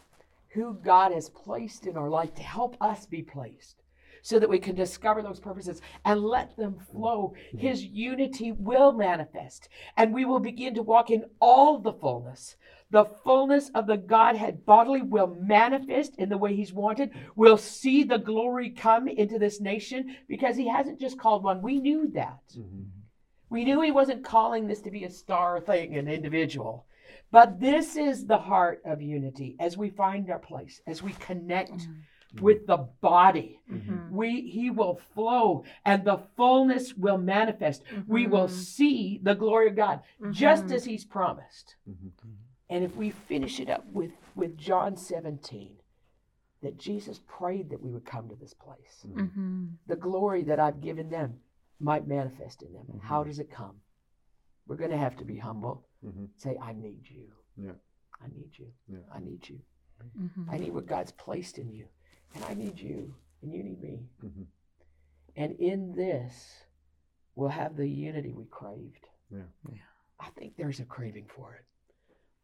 who 0.49 0.75
God 0.75 1.12
has 1.12 1.29
placed 1.29 1.88
in 1.88 1.97
our 1.97 2.10
life 2.10 2.36
to 2.36 2.43
help 2.43 2.77
us 2.79 3.08
be 3.08 3.23
placed 3.23 3.82
so 4.23 4.39
that 4.39 4.49
we 4.49 4.57
can 4.57 4.73
discover 4.73 5.21
those 5.21 5.39
purposes 5.39 5.81
and 6.03 6.23
let 6.23 6.57
them 6.57 6.79
flow, 6.91 7.36
His 7.55 7.83
unity 7.83 8.51
will 8.51 8.91
manifest 8.91 9.69
and 9.95 10.12
we 10.13 10.25
will 10.25 10.39
begin 10.39 10.73
to 10.73 10.81
walk 10.81 11.12
in 11.12 11.25
all 11.39 11.77
the 11.77 11.93
fullness. 11.93 12.55
The 12.89 13.05
fullness 13.05 13.69
of 13.75 13.86
the 13.86 13.97
Godhead 13.97 14.65
bodily 14.65 15.01
will 15.01 15.27
manifest 15.39 16.15
in 16.17 16.29
the 16.29 16.38
way 16.38 16.55
He's 16.55 16.73
wanted. 16.73 17.12
We'll 17.36 17.57
see 17.57 18.03
the 18.03 18.17
glory 18.17 18.71
come 18.71 19.07
into 19.07 19.38
this 19.38 19.62
nation 19.62 20.15
because 20.27 20.55
He 20.55 20.67
hasn't 20.67 20.99
just 20.99 21.19
called 21.19 21.43
one. 21.43 21.62
We 21.62 21.79
knew 21.79 22.07
that. 22.13 22.41
Mhm. 22.57 22.86
We 23.49 23.65
knew 23.65 23.81
he 23.81 23.91
wasn't 23.91 24.25
calling 24.25 24.65
this 24.65 24.81
to 24.81 24.89
be 24.89 25.03
a 25.03 25.12
star 25.12 25.59
thing, 25.59 25.95
an 25.95 26.07
individual. 26.07 26.88
But 27.29 27.59
this 27.59 27.95
is 27.95 28.25
the 28.25 28.39
heart 28.39 28.81
of 28.83 28.99
unity 28.99 29.55
as 29.59 29.77
we 29.77 29.91
find 29.91 30.27
our 30.31 30.39
place, 30.39 30.81
as 30.88 31.03
we 31.03 31.13
connect 31.13 31.88
Mm-hmm. 32.34 32.46
with 32.46 32.65
the 32.65 32.78
body. 33.02 33.60
Mhm. 33.72 34.10
We 34.12 34.50
he 34.50 34.72
will 34.72 34.96
flow 35.13 35.63
and 35.86 36.04
the 36.04 36.17
fullness 36.36 36.96
will 36.96 37.17
manifest. 37.19 37.84
We 38.08 38.24
mm-hmm. 38.24 38.32
will 38.32 38.48
see 38.48 39.19
the 39.22 39.36
glory 39.36 39.67
of 39.69 39.76
God 39.76 40.02
just 40.32 40.65
Mhm. 40.65 40.72
as 40.74 40.86
he's 40.86 41.06
promised. 41.06 41.76
And 42.69 42.84
if 42.84 42.96
we 42.96 43.12
finish 43.12 43.60
it 43.60 43.69
up 43.69 43.86
with, 43.86 44.13
with 44.36 44.58
John 44.58 44.98
17, 44.98 45.78
that 46.62 46.78
Jesus 46.80 47.19
prayed 47.28 47.69
that 47.69 47.82
we 47.84 47.91
would 47.91 48.06
come 48.06 48.30
to 48.30 48.36
this 48.36 48.54
place. 48.56 49.06
The 49.86 49.96
glory 49.96 50.43
that 50.43 50.60
I've 50.60 50.82
given 50.82 51.10
them 51.10 51.39
might 51.80 52.08
manifest 52.08 52.63
in 52.63 52.74
them. 52.74 53.00
How 53.04 53.24
does 53.24 53.38
it 53.38 53.52
come? 53.52 53.76
We're 54.65 54.78
going 54.78 54.91
to 54.91 54.98
have 54.98 55.17
to 55.17 55.26
be 55.26 55.38
humble. 55.38 55.86
Say, 56.38 56.58
I 56.60 56.74
need 56.74 57.04
you. 57.10 57.28
Yeah. 57.58 57.74
I 58.19 58.28
need 58.30 58.58
you. 58.58 58.72
Yeah. 58.88 59.00
I 59.13 59.19
need 59.19 59.48
you. 59.48 59.60
Mhm. 60.17 60.50
I 60.50 60.58
need 60.58 60.74
what 60.74 60.88
God's 60.88 61.12
placed 61.12 61.60
in 61.60 61.69
you. 61.72 61.88
And 62.34 62.43
I 62.46 62.54
need 62.54 62.80
you. 62.80 63.13
And 63.41 63.54
you 63.54 63.63
need 63.63 63.82
me. 63.82 64.08
Mhm. 64.24 64.48
And 65.36 65.54
in 65.60 65.93
this, 65.93 66.65
we'll 67.36 67.50
have 67.50 67.76
the 67.76 67.88
unity 67.88 68.34
we 68.34 68.46
craved. 68.46 69.08
Yeah. 69.30 69.43
Yeah. 69.72 69.82
I 70.19 70.30
think 70.32 70.56
there's 70.56 70.80
a 70.80 70.86
craving 70.86 71.28
for 71.28 71.56
it. 71.56 71.65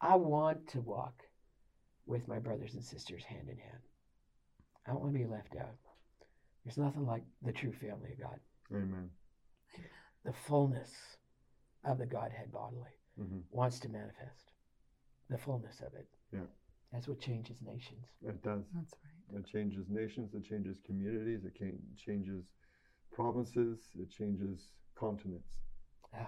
I 0.00 0.16
want 0.16 0.66
to 0.68 0.80
walk 0.80 1.22
with 2.06 2.26
my 2.28 2.38
brothers 2.38 2.74
and 2.74 2.82
sisters 2.84 3.24
hand 3.24 3.48
in 3.48 3.58
hand. 3.58 3.82
I 4.86 4.90
don't 4.92 5.00
want 5.00 5.12
to 5.12 5.18
be 5.18 5.26
left 5.26 5.56
out. 5.56 5.76
There's 6.64 6.78
nothing 6.78 7.06
like 7.06 7.24
the 7.42 7.52
true 7.52 7.72
family 7.72 8.12
of 8.12 8.20
God, 8.20 8.40
Amen. 8.72 9.10
the 10.24 10.32
fullness 10.32 11.18
of 11.84 11.98
the 11.98 12.06
Godhead 12.06 12.52
bodily 12.52 12.90
hmm 13.16 13.40
wants 13.50 13.78
to 13.80 13.88
manifest 13.88 14.52
the 15.28 15.38
fullness 15.38 15.80
of 15.80 15.94
it. 15.94 16.08
Yeah. 16.32 16.46
That's 16.92 17.06
what 17.08 17.20
changes 17.20 17.62
nations. 17.62 18.06
It 18.22 18.42
does. 18.42 18.64
That's 18.74 18.94
right. 19.04 19.19
It 19.36 19.46
changes 19.46 19.86
nations. 19.88 20.34
It 20.34 20.44
changes 20.44 20.76
communities. 20.86 21.44
It 21.44 21.54
can, 21.54 21.78
changes 21.96 22.44
provinces. 23.12 23.78
It 23.98 24.10
changes 24.10 24.60
continents. 24.98 25.56
Yeah, 26.12 26.26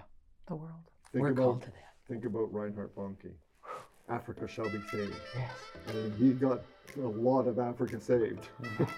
The 0.49 0.55
world. 0.57 0.73
Think 1.13 1.23
We're 1.23 1.31
about 1.31 1.43
called 1.45 1.63
to 1.63 1.71
that. 1.71 1.95
think 2.09 2.25
about 2.25 2.53
Reinhard 2.53 2.95
Bonnke. 2.95 3.33
Africa 4.09 4.49
shall 4.49 4.69
be 4.69 4.81
saved. 4.91 5.15
Yes. 5.37 5.51
And 5.89 6.15
he 6.15 6.33
got 6.33 6.61
a 6.97 7.01
lot 7.07 7.47
of 7.47 7.59
Africa 7.59 8.01
saved. 8.01 8.49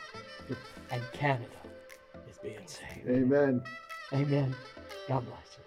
And 0.90 1.02
Canada 1.14 1.46
is 2.30 2.36
being 2.38 2.66
saved. 2.66 3.08
Amen. 3.08 3.62
Amen. 4.12 4.54
God 5.08 5.24
bless. 5.26 5.58